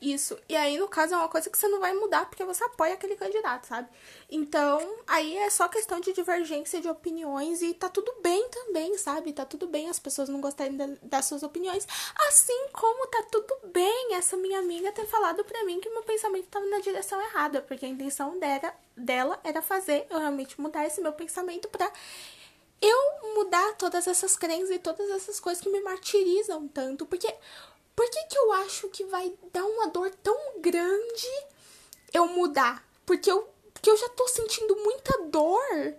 Isso. 0.00 0.38
E 0.48 0.56
aí, 0.56 0.78
no 0.78 0.88
caso, 0.88 1.12
é 1.12 1.16
uma 1.18 1.28
coisa 1.28 1.50
que 1.50 1.58
você 1.58 1.68
não 1.68 1.78
vai 1.78 1.92
mudar 1.92 2.24
porque 2.24 2.42
você 2.42 2.64
apoia 2.64 2.94
aquele 2.94 3.16
candidato, 3.16 3.66
sabe? 3.66 3.86
Então, 4.30 4.96
aí 5.06 5.36
é 5.36 5.50
só 5.50 5.68
questão 5.68 6.00
de 6.00 6.14
divergência 6.14 6.80
de 6.80 6.88
opiniões 6.88 7.60
e 7.60 7.74
tá 7.74 7.86
tudo 7.90 8.10
bem 8.22 8.48
também, 8.48 8.96
sabe? 8.96 9.30
Tá 9.30 9.44
tudo 9.44 9.66
bem 9.66 9.90
as 9.90 9.98
pessoas 9.98 10.30
não 10.30 10.40
gostarem 10.40 10.74
das 11.02 11.26
suas 11.26 11.42
opiniões. 11.42 11.86
Assim 12.28 12.68
como 12.72 13.06
tá 13.08 13.24
tudo 13.30 13.54
bem 13.74 14.14
essa 14.14 14.38
minha 14.38 14.60
amiga 14.60 14.90
ter 14.90 15.04
falado 15.04 15.44
pra 15.44 15.64
mim 15.64 15.80
que 15.80 15.90
meu 15.90 16.02
pensamento 16.02 16.48
tava 16.48 16.64
na 16.64 16.78
direção 16.78 17.20
errada, 17.20 17.60
porque 17.60 17.84
a 17.84 17.88
intenção 17.88 18.38
dela, 18.38 18.74
dela 18.96 19.38
era 19.44 19.60
fazer 19.60 20.06
eu 20.08 20.18
realmente 20.18 20.58
mudar 20.58 20.86
esse 20.86 21.02
meu 21.02 21.12
pensamento 21.12 21.68
pra 21.68 21.92
eu 22.80 23.34
mudar 23.34 23.74
todas 23.76 24.06
essas 24.06 24.34
crenças 24.34 24.70
e 24.70 24.78
todas 24.78 25.10
essas 25.10 25.38
coisas 25.38 25.62
que 25.62 25.68
me 25.68 25.80
martirizam 25.80 26.66
tanto, 26.68 27.04
porque 27.04 27.30
por 28.00 28.08
que, 28.08 28.24
que 28.28 28.38
eu 28.38 28.52
acho 28.52 28.88
que 28.88 29.04
vai 29.04 29.30
dar 29.52 29.62
uma 29.62 29.88
dor 29.88 30.10
tão 30.22 30.58
grande 30.58 31.28
eu 32.14 32.26
mudar? 32.28 32.82
Porque 33.04 33.30
eu, 33.30 33.46
porque 33.74 33.90
eu 33.90 33.96
já 33.98 34.08
tô 34.08 34.26
sentindo 34.26 34.74
muita 34.76 35.24
dor 35.24 35.94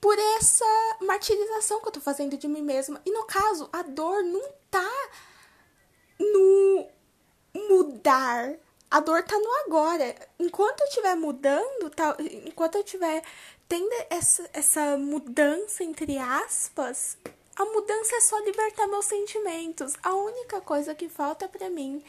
por 0.00 0.16
essa 0.16 0.64
martirização 1.00 1.80
que 1.80 1.88
eu 1.88 1.92
tô 1.92 2.00
fazendo 2.00 2.38
de 2.38 2.46
mim 2.46 2.62
mesma. 2.62 3.02
E 3.04 3.10
no 3.10 3.24
caso, 3.24 3.68
a 3.72 3.82
dor 3.82 4.22
não 4.22 4.48
tá 4.70 5.10
no 6.20 6.86
mudar. 7.68 8.54
A 8.88 9.00
dor 9.00 9.24
tá 9.24 9.36
no 9.36 9.52
agora. 9.64 10.14
Enquanto 10.38 10.82
eu 10.82 10.86
estiver 10.86 11.16
mudando, 11.16 11.90
tá, 11.90 12.16
enquanto 12.44 12.76
eu 12.76 12.82
estiver 12.82 13.24
tendo 13.68 13.90
essa, 14.08 14.48
essa 14.52 14.96
mudança, 14.96 15.82
entre 15.82 16.16
aspas, 16.16 17.18
a 17.56 17.64
mudança 17.64 18.16
é 18.16 18.20
só 18.20 18.38
libertar 18.40 18.86
meus 18.86 19.06
sentimentos. 19.06 19.94
A 20.02 20.14
única 20.14 20.60
coisa 20.60 20.94
que 20.94 21.08
falta 21.08 21.48
para 21.48 21.70
mim 21.70 22.04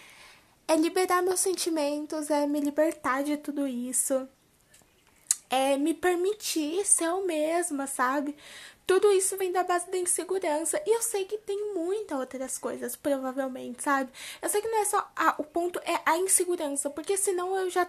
é 0.68 0.76
liberar 0.76 1.22
meus 1.22 1.40
sentimentos, 1.40 2.30
é 2.30 2.46
me 2.46 2.60
libertar 2.60 3.24
de 3.24 3.38
tudo 3.38 3.66
isso. 3.66 4.28
É 5.50 5.78
me 5.78 5.94
permitir 5.94 6.86
ser 6.86 7.06
eu 7.06 7.26
mesma, 7.26 7.88
sabe? 7.88 8.36
Tudo 8.86 9.10
isso 9.12 9.38
vem 9.38 9.52
da 9.52 9.64
base 9.64 9.90
da 9.90 9.98
insegurança. 9.98 10.82
E 10.86 10.94
eu 10.94 11.02
sei 11.02 11.24
que 11.24 11.38
tem 11.38 11.74
muitas 11.74 12.20
outras 12.20 12.58
coisas, 12.58 12.98
provavelmente, 12.98 13.84
sabe? 13.84 14.12
Eu 14.42 14.50
sei 14.50 14.62
que 14.62 14.68
não 14.68 14.80
é 14.80 14.86
só. 14.86 15.10
O 15.38 15.44
ponto 15.46 15.80
é 15.80 16.02
a 16.06 16.18
insegurança, 16.18 16.90
porque 16.90 17.16
senão 17.16 17.56
eu 17.56 17.70
já 17.70 17.88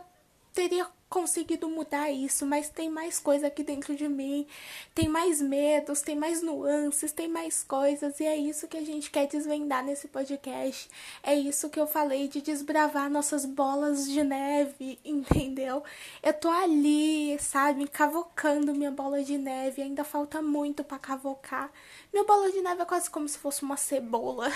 teria 0.52 0.86
conseguido 1.08 1.68
mudar 1.68 2.10
isso, 2.10 2.44
mas 2.44 2.68
tem 2.68 2.90
mais 2.90 3.18
coisa 3.18 3.46
aqui 3.46 3.62
dentro 3.62 3.96
de 3.96 4.06
mim, 4.08 4.46
tem 4.94 5.08
mais 5.08 5.40
medos, 5.40 6.02
tem 6.02 6.14
mais 6.14 6.42
nuances, 6.42 7.12
tem 7.12 7.28
mais 7.28 7.62
coisas, 7.64 8.20
e 8.20 8.24
é 8.24 8.36
isso 8.36 8.68
que 8.68 8.76
a 8.76 8.84
gente 8.84 9.10
quer 9.10 9.26
desvendar 9.26 9.82
nesse 9.84 10.08
podcast. 10.08 10.88
É 11.22 11.34
isso 11.34 11.70
que 11.70 11.80
eu 11.80 11.86
falei 11.86 12.28
de 12.28 12.42
desbravar 12.42 13.10
nossas 13.10 13.44
bolas 13.44 14.06
de 14.08 14.22
neve, 14.22 14.98
entendeu? 15.04 15.82
Eu 16.22 16.34
tô 16.34 16.50
ali, 16.50 17.38
sabe, 17.38 17.88
cavocando 17.88 18.74
minha 18.74 18.90
bola 18.90 19.22
de 19.22 19.38
neve, 19.38 19.82
ainda 19.82 20.04
falta 20.04 20.42
muito 20.42 20.84
para 20.84 20.98
cavocar. 20.98 21.70
Minha 22.12 22.24
bola 22.24 22.50
de 22.52 22.60
neve 22.60 22.82
é 22.82 22.84
quase 22.84 23.08
como 23.10 23.28
se 23.28 23.38
fosse 23.38 23.62
uma 23.62 23.76
cebola. 23.76 24.48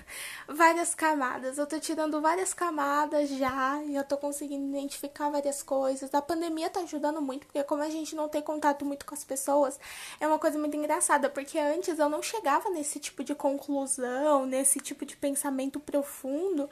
várias 0.48 0.94
camadas. 0.94 1.58
Eu 1.58 1.66
tô 1.66 1.78
tirando 1.78 2.20
várias 2.20 2.54
camadas 2.54 3.28
já, 3.30 3.82
já 3.90 4.04
tô 4.04 4.16
conseguindo 4.16 4.76
identificar 4.76 5.30
várias 5.30 5.62
coisas 5.62 5.97
coisas. 5.98 6.14
A 6.14 6.22
pandemia 6.22 6.70
tá 6.70 6.80
ajudando 6.80 7.20
muito, 7.20 7.46
porque 7.46 7.62
como 7.64 7.82
a 7.82 7.90
gente 7.90 8.14
não 8.14 8.28
tem 8.28 8.42
contato 8.42 8.84
muito 8.84 9.04
com 9.04 9.14
as 9.14 9.24
pessoas, 9.24 9.78
é 10.20 10.26
uma 10.26 10.38
coisa 10.38 10.58
muito 10.58 10.76
engraçada, 10.76 11.28
porque 11.28 11.58
antes 11.58 11.98
eu 11.98 12.08
não 12.08 12.22
chegava 12.22 12.70
nesse 12.70 12.98
tipo 12.98 13.24
de 13.24 13.34
conclusão, 13.34 14.46
nesse 14.46 14.80
tipo 14.80 15.04
de 15.04 15.16
pensamento 15.16 15.80
profundo, 15.80 16.68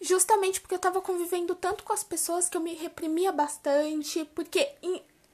justamente 0.00 0.60
porque 0.60 0.74
eu 0.74 0.78
tava 0.78 1.00
convivendo 1.00 1.54
tanto 1.54 1.84
com 1.84 1.92
as 1.92 2.04
pessoas 2.04 2.48
que 2.48 2.56
eu 2.56 2.60
me 2.60 2.74
reprimia 2.74 3.32
bastante, 3.32 4.24
porque 4.34 4.68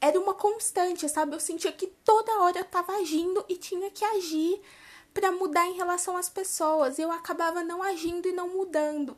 era 0.00 0.18
uma 0.18 0.34
constante, 0.34 1.08
sabe? 1.08 1.34
Eu 1.34 1.40
sentia 1.40 1.72
que 1.72 1.86
toda 2.04 2.40
hora 2.40 2.58
eu 2.58 2.64
tava 2.64 2.92
agindo 2.92 3.44
e 3.48 3.56
tinha 3.56 3.90
que 3.90 4.04
agir 4.04 4.60
para 5.12 5.32
mudar 5.32 5.66
em 5.66 5.72
relação 5.72 6.16
às 6.16 6.28
pessoas. 6.28 6.98
Eu 6.98 7.10
acabava 7.10 7.64
não 7.64 7.82
agindo 7.82 8.28
e 8.28 8.32
não 8.32 8.48
mudando. 8.48 9.16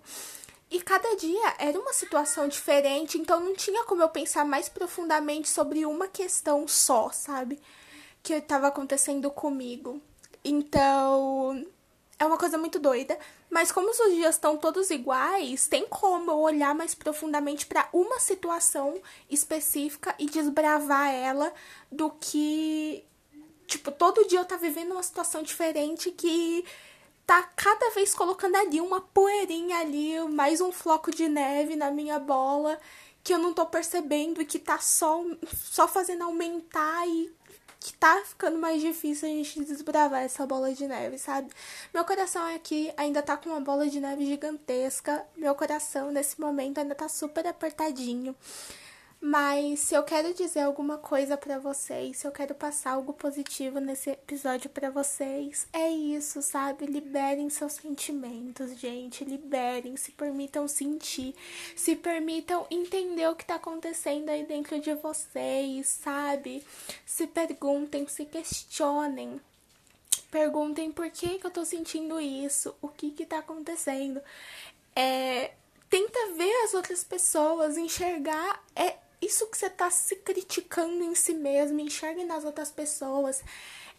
E 0.71 0.81
cada 0.81 1.17
dia 1.17 1.55
era 1.59 1.79
uma 1.79 1.93
situação 1.93 2.47
diferente, 2.47 3.19
então 3.19 3.41
não 3.41 3.55
tinha 3.55 3.85
como 3.85 4.03
eu 4.03 4.09
pensar 4.09 4.45
mais 4.45 4.69
profundamente 4.69 5.49
sobre 5.49 5.85
uma 5.85 6.07
questão 6.07 6.69
só, 6.69 7.11
sabe? 7.11 7.61
Que 8.23 8.35
estava 8.35 8.69
acontecendo 8.69 9.31
comigo. 9.31 10.01
Então, 10.45 11.67
é 12.21 12.25
uma 12.25 12.39
coisa 12.39 12.57
muito 12.57 12.79
doida. 12.79 13.19
Mas 13.51 13.73
como 13.73 13.91
os 13.91 14.15
dias 14.15 14.37
estão 14.37 14.57
todos 14.57 14.91
iguais, 14.91 15.67
tem 15.67 15.87
como 15.89 16.31
eu 16.31 16.39
olhar 16.39 16.73
mais 16.73 16.95
profundamente 16.95 17.67
para 17.67 17.89
uma 17.93 18.21
situação 18.21 19.01
específica 19.29 20.15
e 20.19 20.27
desbravar 20.27 21.13
ela 21.13 21.53
do 21.91 22.11
que 22.11 23.05
tipo 23.67 23.91
todo 23.91 24.27
dia 24.27 24.41
eu 24.41 24.45
tá 24.45 24.57
vivendo 24.57 24.93
uma 24.93 25.03
situação 25.03 25.43
diferente 25.43 26.11
que 26.11 26.65
tá 27.31 27.49
cada 27.55 27.91
vez 27.91 28.13
colocando 28.13 28.57
ali 28.57 28.81
uma 28.81 29.01
poeirinha 29.01 29.79
ali, 29.79 30.19
mais 30.31 30.61
um 30.61 30.73
floco 30.73 31.13
de 31.13 31.29
neve 31.29 31.77
na 31.77 31.89
minha 31.89 32.19
bola 32.19 32.77
que 33.23 33.33
eu 33.33 33.39
não 33.39 33.55
tô 33.55 33.65
percebendo 33.67 34.43
e 34.43 34.45
que 34.45 34.59
tá 34.59 34.79
só 34.81 35.25
só 35.55 35.87
fazendo 35.87 36.25
aumentar 36.25 37.07
e 37.07 37.33
que 37.79 37.93
tá 37.93 38.21
ficando 38.27 38.59
mais 38.59 38.83
difícil 38.83 39.29
a 39.29 39.31
gente 39.31 39.65
desbravar 39.65 40.25
essa 40.25 40.45
bola 40.45 40.75
de 40.75 40.89
neve, 40.89 41.19
sabe? 41.19 41.53
Meu 41.95 42.05
coração 42.05 42.45
aqui 42.53 42.93
ainda 42.97 43.23
tá 43.23 43.37
com 43.37 43.51
uma 43.51 43.61
bola 43.61 43.87
de 43.89 44.01
neve 44.01 44.27
gigantesca. 44.27 45.25
Meu 45.37 45.55
coração 45.55 46.11
nesse 46.11 46.41
momento 46.41 46.79
ainda 46.79 46.97
tá 46.97 47.09
super 47.09 47.47
apertadinho. 47.47 48.35
Mas 49.23 49.81
se 49.81 49.95
eu 49.95 50.03
quero 50.03 50.33
dizer 50.33 50.61
alguma 50.61 50.97
coisa 50.97 51.37
para 51.37 51.59
vocês, 51.59 52.17
se 52.17 52.27
eu 52.27 52.33
quero 52.33 52.55
passar 52.55 52.93
algo 52.93 53.13
positivo 53.13 53.79
nesse 53.79 54.09
episódio 54.09 54.71
para 54.71 54.89
vocês, 54.89 55.69
é 55.75 55.91
isso, 55.91 56.41
sabe? 56.41 56.87
Liberem 56.87 57.51
seus 57.51 57.75
sentimentos, 57.75 58.79
gente, 58.79 59.23
liberem, 59.23 59.95
se 59.95 60.11
permitam 60.13 60.67
sentir, 60.67 61.35
se 61.77 61.95
permitam 61.97 62.67
entender 62.71 63.29
o 63.29 63.37
que 63.37 63.45
tá 63.45 63.57
acontecendo 63.57 64.31
aí 64.31 64.43
dentro 64.43 64.81
de 64.81 64.95
vocês, 64.95 65.87
sabe? 65.87 66.65
Se 67.05 67.27
perguntem, 67.27 68.09
se 68.09 68.25
questionem. 68.25 69.39
Perguntem 70.31 70.91
por 70.91 71.11
que, 71.11 71.39
que 71.39 71.47
eu 71.47 71.51
tô 71.51 71.67
sentindo 71.67 72.19
isso, 72.19 72.75
o 72.81 72.89
que 72.89 73.11
que 73.11 73.27
tá 73.27 73.41
acontecendo. 73.41 74.23
É, 74.97 75.51
tenta 75.91 76.33
ver 76.37 76.65
as 76.65 76.73
outras 76.73 77.05
pessoas, 77.05 77.77
enxergar 77.77 78.65
é 78.75 78.97
isso 79.21 79.47
que 79.49 79.57
você 79.57 79.69
tá 79.69 79.91
se 79.91 80.17
criticando 80.17 81.03
em 81.05 81.15
si 81.15 81.35
mesmo, 81.35 81.81
enxergue 81.81 82.25
nas 82.25 82.45
outras 82.45 82.71
pessoas. 82.71 83.43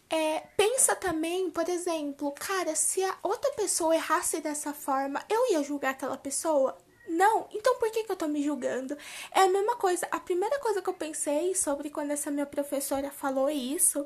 É, 0.09 0.39
pensa 0.57 0.95
também, 0.95 1.49
por 1.49 1.69
exemplo, 1.69 2.31
cara, 2.33 2.75
se 2.75 3.03
a 3.03 3.17
outra 3.23 3.51
pessoa 3.53 3.95
errasse 3.95 4.41
dessa 4.41 4.73
forma, 4.73 5.23
eu 5.29 5.51
ia 5.51 5.63
julgar 5.63 5.91
aquela 5.91 6.17
pessoa? 6.17 6.77
Não, 7.07 7.47
então 7.51 7.77
por 7.77 7.91
que, 7.91 8.03
que 8.03 8.11
eu 8.11 8.15
tô 8.15 8.27
me 8.27 8.43
julgando? 8.43 8.97
É 9.31 9.41
a 9.41 9.47
mesma 9.47 9.75
coisa. 9.75 10.07
A 10.11 10.19
primeira 10.19 10.59
coisa 10.59 10.81
que 10.81 10.89
eu 10.89 10.93
pensei 10.93 11.55
sobre 11.55 11.89
quando 11.89 12.11
essa 12.11 12.31
minha 12.31 12.45
professora 12.45 13.11
falou 13.11 13.49
isso, 13.49 14.05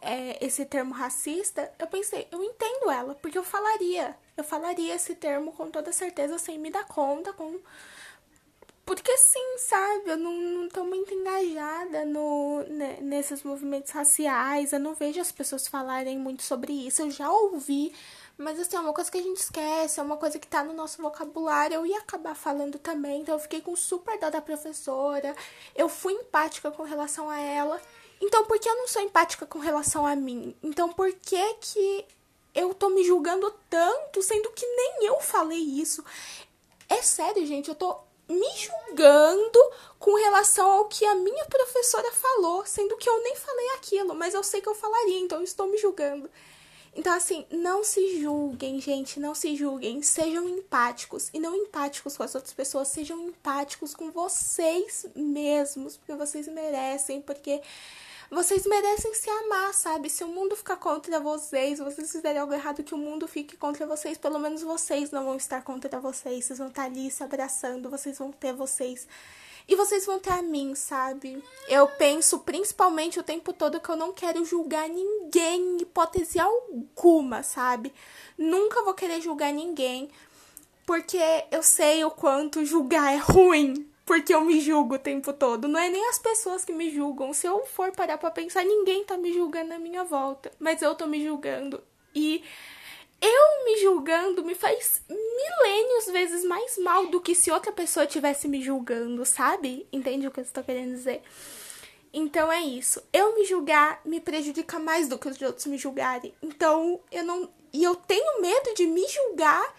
é, 0.00 0.44
esse 0.44 0.64
termo 0.64 0.94
racista, 0.94 1.70
eu 1.78 1.86
pensei, 1.86 2.26
eu 2.30 2.42
entendo 2.42 2.90
ela, 2.90 3.14
porque 3.14 3.38
eu 3.38 3.44
falaria. 3.44 4.16
Eu 4.36 4.44
falaria 4.44 4.94
esse 4.94 5.14
termo 5.14 5.52
com 5.52 5.70
toda 5.70 5.92
certeza 5.92 6.38
sem 6.38 6.58
me 6.58 6.70
dar 6.70 6.86
conta, 6.86 7.32
com 7.32 7.58
porque 8.90 9.16
sim, 9.18 9.56
sabe? 9.58 10.10
Eu 10.10 10.16
não, 10.16 10.32
não 10.32 10.68
tô 10.68 10.82
muito 10.82 11.14
engajada 11.14 12.04
no, 12.04 12.64
né, 12.68 12.98
nesses 13.00 13.44
movimentos 13.44 13.92
raciais. 13.92 14.72
Eu 14.72 14.80
não 14.80 14.94
vejo 14.94 15.20
as 15.20 15.30
pessoas 15.30 15.68
falarem 15.68 16.18
muito 16.18 16.42
sobre 16.42 16.72
isso. 16.72 17.02
Eu 17.02 17.08
já 17.08 17.30
ouvi, 17.30 17.94
mas 18.36 18.58
assim, 18.58 18.74
é 18.74 18.80
uma 18.80 18.92
coisa 18.92 19.08
que 19.08 19.18
a 19.18 19.22
gente 19.22 19.36
esquece, 19.36 20.00
é 20.00 20.02
uma 20.02 20.16
coisa 20.16 20.40
que 20.40 20.46
tá 20.48 20.64
no 20.64 20.72
nosso 20.72 21.00
vocabulário. 21.00 21.76
Eu 21.76 21.86
ia 21.86 21.98
acabar 21.98 22.34
falando 22.34 22.80
também, 22.80 23.20
então 23.20 23.36
eu 23.36 23.38
fiquei 23.38 23.60
com 23.60 23.76
super 23.76 24.18
dó 24.18 24.28
da 24.28 24.42
professora. 24.42 25.36
Eu 25.76 25.88
fui 25.88 26.14
empática 26.14 26.72
com 26.72 26.82
relação 26.82 27.30
a 27.30 27.38
ela. 27.38 27.80
Então, 28.20 28.44
por 28.44 28.58
que 28.58 28.68
eu 28.68 28.74
não 28.74 28.88
sou 28.88 29.02
empática 29.02 29.46
com 29.46 29.60
relação 29.60 30.04
a 30.04 30.16
mim? 30.16 30.52
Então, 30.60 30.92
por 30.92 31.12
que 31.12 31.54
que 31.60 32.04
eu 32.52 32.74
tô 32.74 32.88
me 32.88 33.04
julgando 33.04 33.54
tanto, 33.68 34.20
sendo 34.20 34.50
que 34.50 34.66
nem 34.66 35.06
eu 35.06 35.20
falei 35.20 35.60
isso? 35.60 36.04
É 36.88 37.02
sério, 37.02 37.46
gente, 37.46 37.68
eu 37.68 37.76
tô 37.76 38.09
me 38.30 38.50
julgando 38.56 39.58
com 39.98 40.14
relação 40.14 40.70
ao 40.70 40.84
que 40.86 41.04
a 41.04 41.14
minha 41.14 41.44
professora 41.46 42.10
falou, 42.12 42.64
sendo 42.64 42.96
que 42.96 43.08
eu 43.08 43.22
nem 43.22 43.36
falei 43.36 43.70
aquilo, 43.76 44.14
mas 44.14 44.32
eu 44.34 44.42
sei 44.42 44.60
que 44.60 44.68
eu 44.68 44.74
falaria, 44.74 45.18
então 45.18 45.38
eu 45.38 45.44
estou 45.44 45.66
me 45.66 45.76
julgando. 45.76 46.30
Então, 46.94 47.12
assim, 47.12 47.46
não 47.50 47.84
se 47.84 48.20
julguem, 48.20 48.80
gente, 48.80 49.20
não 49.20 49.34
se 49.34 49.54
julguem. 49.54 50.02
Sejam 50.02 50.48
empáticos. 50.48 51.30
E 51.32 51.38
não 51.38 51.54
empáticos 51.54 52.16
com 52.16 52.22
as 52.24 52.34
outras 52.34 52.52
pessoas, 52.52 52.88
sejam 52.88 53.28
empáticos 53.28 53.94
com 53.94 54.10
vocês 54.10 55.06
mesmos, 55.14 55.96
porque 55.96 56.14
vocês 56.14 56.48
merecem, 56.48 57.20
porque 57.20 57.60
vocês 58.30 58.64
merecem 58.64 59.12
se 59.12 59.28
amar, 59.28 59.74
sabe? 59.74 60.08
Se 60.08 60.22
o 60.22 60.28
mundo 60.28 60.54
ficar 60.54 60.76
contra 60.76 61.18
vocês, 61.18 61.80
vocês 61.80 62.12
fizerem 62.12 62.40
algo 62.40 62.54
errado 62.54 62.84
que 62.84 62.94
o 62.94 62.98
mundo 62.98 63.26
fique 63.26 63.56
contra 63.56 63.84
vocês, 63.86 64.16
pelo 64.16 64.38
menos 64.38 64.62
vocês 64.62 65.10
não 65.10 65.24
vão 65.24 65.36
estar 65.36 65.62
contra 65.62 65.98
vocês. 65.98 66.44
Vocês 66.44 66.58
vão 66.58 66.68
estar 66.68 66.84
ali 66.84 67.10
se 67.10 67.24
abraçando, 67.24 67.90
vocês 67.90 68.16
vão 68.18 68.30
ter 68.30 68.52
vocês. 68.52 69.08
E 69.66 69.74
vocês 69.74 70.06
vão 70.06 70.18
ter 70.18 70.30
a 70.30 70.42
mim, 70.42 70.74
sabe? 70.76 71.42
Eu 71.68 71.88
penso 71.88 72.38
principalmente 72.40 73.18
o 73.18 73.22
tempo 73.22 73.52
todo 73.52 73.80
que 73.80 73.88
eu 73.88 73.96
não 73.96 74.12
quero 74.12 74.44
julgar 74.44 74.88
ninguém, 74.88 75.60
em 75.60 75.82
hipótese 75.82 76.38
alguma, 76.38 77.42
sabe? 77.42 77.92
Nunca 78.38 78.82
vou 78.84 78.94
querer 78.94 79.20
julgar 79.20 79.52
ninguém, 79.52 80.08
porque 80.86 81.20
eu 81.50 81.62
sei 81.62 82.04
o 82.04 82.10
quanto 82.10 82.64
julgar 82.64 83.12
é 83.12 83.16
ruim, 83.16 83.89
porque 84.10 84.34
eu 84.34 84.40
me 84.40 84.60
julgo 84.60 84.96
o 84.96 84.98
tempo 84.98 85.32
todo. 85.32 85.68
Não 85.68 85.78
é 85.78 85.88
nem 85.88 86.08
as 86.08 86.18
pessoas 86.18 86.64
que 86.64 86.72
me 86.72 86.90
julgam. 86.90 87.32
Se 87.32 87.46
eu 87.46 87.64
for 87.64 87.92
parar 87.92 88.18
pra 88.18 88.28
pensar, 88.28 88.64
ninguém 88.64 89.04
tá 89.04 89.16
me 89.16 89.32
julgando 89.32 89.68
na 89.68 89.78
minha 89.78 90.02
volta. 90.02 90.50
Mas 90.58 90.82
eu 90.82 90.96
tô 90.96 91.06
me 91.06 91.22
julgando. 91.22 91.80
E 92.12 92.42
eu 93.20 93.64
me 93.64 93.80
julgando 93.80 94.44
me 94.44 94.56
faz 94.56 95.04
milênios 95.08 96.06
vezes 96.06 96.44
mais 96.44 96.76
mal 96.78 97.06
do 97.06 97.20
que 97.20 97.36
se 97.36 97.52
outra 97.52 97.70
pessoa 97.70 98.04
tivesse 98.04 98.48
me 98.48 98.60
julgando, 98.60 99.24
sabe? 99.24 99.86
Entende 99.92 100.26
o 100.26 100.32
que 100.32 100.40
eu 100.40 100.44
estou 100.44 100.64
querendo 100.64 100.90
dizer? 100.90 101.22
Então 102.12 102.50
é 102.50 102.62
isso. 102.62 103.00
Eu 103.12 103.36
me 103.36 103.44
julgar 103.44 104.00
me 104.04 104.20
prejudica 104.20 104.80
mais 104.80 105.06
do 105.06 105.20
que 105.20 105.28
os 105.28 105.40
outros 105.40 105.66
me 105.66 105.78
julgarem. 105.78 106.34
Então 106.42 106.98
eu 107.12 107.22
não. 107.22 107.48
E 107.72 107.84
eu 107.84 107.94
tenho 107.94 108.40
medo 108.40 108.74
de 108.74 108.88
me 108.88 109.06
julgar 109.06 109.72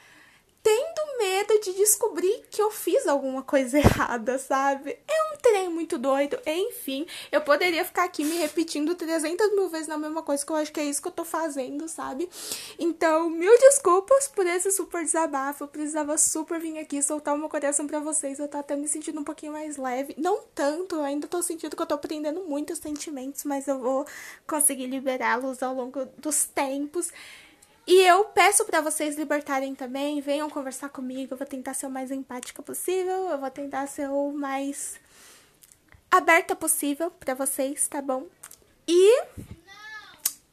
tendo 0.63 1.17
medo 1.17 1.59
de 1.59 1.73
descobrir 1.73 2.43
que 2.49 2.61
eu 2.61 2.71
fiz 2.71 3.07
alguma 3.07 3.41
coisa 3.41 3.77
errada, 3.79 4.37
sabe? 4.37 4.97
É 5.07 5.33
um 5.33 5.37
trem 5.37 5.69
muito 5.69 5.97
doido. 5.97 6.37
Enfim, 6.45 7.05
eu 7.31 7.41
poderia 7.41 7.83
ficar 7.83 8.03
aqui 8.03 8.23
me 8.23 8.37
repetindo 8.37 8.95
300 8.95 9.51
mil 9.51 9.69
vezes 9.69 9.87
na 9.87 9.97
mesma 9.97 10.21
coisa, 10.21 10.45
que 10.45 10.51
eu 10.51 10.55
acho 10.55 10.71
que 10.71 10.79
é 10.79 10.85
isso 10.85 11.01
que 11.01 11.07
eu 11.07 11.11
tô 11.11 11.25
fazendo, 11.25 11.87
sabe? 11.87 12.29
Então, 12.77 13.29
mil 13.29 13.57
desculpas 13.59 14.27
por 14.27 14.45
esse 14.45 14.71
super 14.71 15.03
desabafo. 15.03 15.63
Eu 15.63 15.67
precisava 15.67 16.17
super 16.17 16.59
vir 16.59 16.77
aqui 16.77 17.01
soltar 17.01 17.35
o 17.35 17.37
meu 17.37 17.49
coração 17.49 17.87
pra 17.87 17.99
vocês. 17.99 18.39
Eu 18.39 18.47
tô 18.47 18.57
até 18.57 18.75
me 18.75 18.87
sentindo 18.87 19.19
um 19.19 19.23
pouquinho 19.23 19.53
mais 19.53 19.77
leve. 19.77 20.15
Não 20.17 20.41
tanto, 20.53 20.95
eu 20.95 21.03
ainda 21.03 21.27
tô 21.27 21.41
sentindo 21.41 21.75
que 21.75 21.81
eu 21.81 21.87
tô 21.87 21.95
aprendendo 21.95 22.43
muitos 22.43 22.79
sentimentos, 22.79 23.43
mas 23.43 23.67
eu 23.67 23.79
vou 23.79 24.05
conseguir 24.47 24.87
liberá-los 24.87 25.63
ao 25.63 25.73
longo 25.73 26.05
dos 26.17 26.45
tempos. 26.45 27.11
E 27.91 28.07
eu 28.07 28.23
peço 28.23 28.63
para 28.63 28.79
vocês 28.79 29.17
libertarem 29.17 29.75
também, 29.75 30.21
venham 30.21 30.49
conversar 30.49 30.87
comigo, 30.87 31.33
eu 31.33 31.37
vou 31.37 31.45
tentar 31.45 31.73
ser 31.73 31.87
o 31.87 31.91
mais 31.91 32.09
empática 32.09 32.63
possível, 32.63 33.27
eu 33.27 33.37
vou 33.37 33.51
tentar 33.51 33.85
ser 33.85 34.09
o 34.09 34.31
mais 34.31 34.97
aberta 36.09 36.55
possível 36.55 37.11
para 37.11 37.33
vocês, 37.33 37.89
tá 37.89 38.01
bom? 38.01 38.27
E 38.87 39.23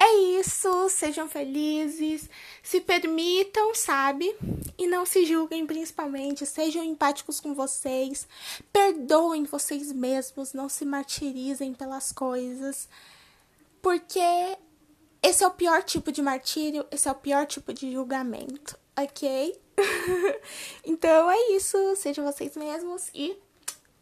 é 0.00 0.14
isso, 0.40 0.88
sejam 0.88 1.28
felizes, 1.28 2.28
se 2.60 2.80
permitam, 2.80 3.72
sabe? 3.72 4.34
E 4.76 4.88
não 4.88 5.06
se 5.06 5.24
julguem 5.24 5.64
principalmente, 5.64 6.44
sejam 6.44 6.82
empáticos 6.82 7.38
com 7.38 7.54
vocês, 7.54 8.26
perdoem 8.72 9.44
vocês 9.44 9.92
mesmos, 9.92 10.52
não 10.52 10.68
se 10.68 10.84
martirizem 10.84 11.72
pelas 11.72 12.10
coisas, 12.10 12.88
porque 13.80 14.58
esse 15.22 15.42
é 15.42 15.46
o 15.46 15.50
pior 15.50 15.82
tipo 15.82 16.12
de 16.12 16.22
martírio, 16.22 16.86
esse 16.90 17.08
é 17.08 17.12
o 17.12 17.14
pior 17.14 17.46
tipo 17.46 17.72
de 17.72 17.92
julgamento, 17.92 18.78
ok? 18.96 19.60
então 20.84 21.30
é 21.30 21.52
isso, 21.52 21.96
sejam 21.96 22.24
vocês 22.24 22.56
mesmos 22.56 23.10
e 23.14 23.36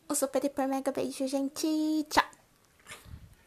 um 0.08 0.14
super 0.14 0.44
hiper 0.44 0.68
mega 0.68 0.92
beijo, 0.92 1.26
gente. 1.26 2.06
Tchau! 2.08 2.35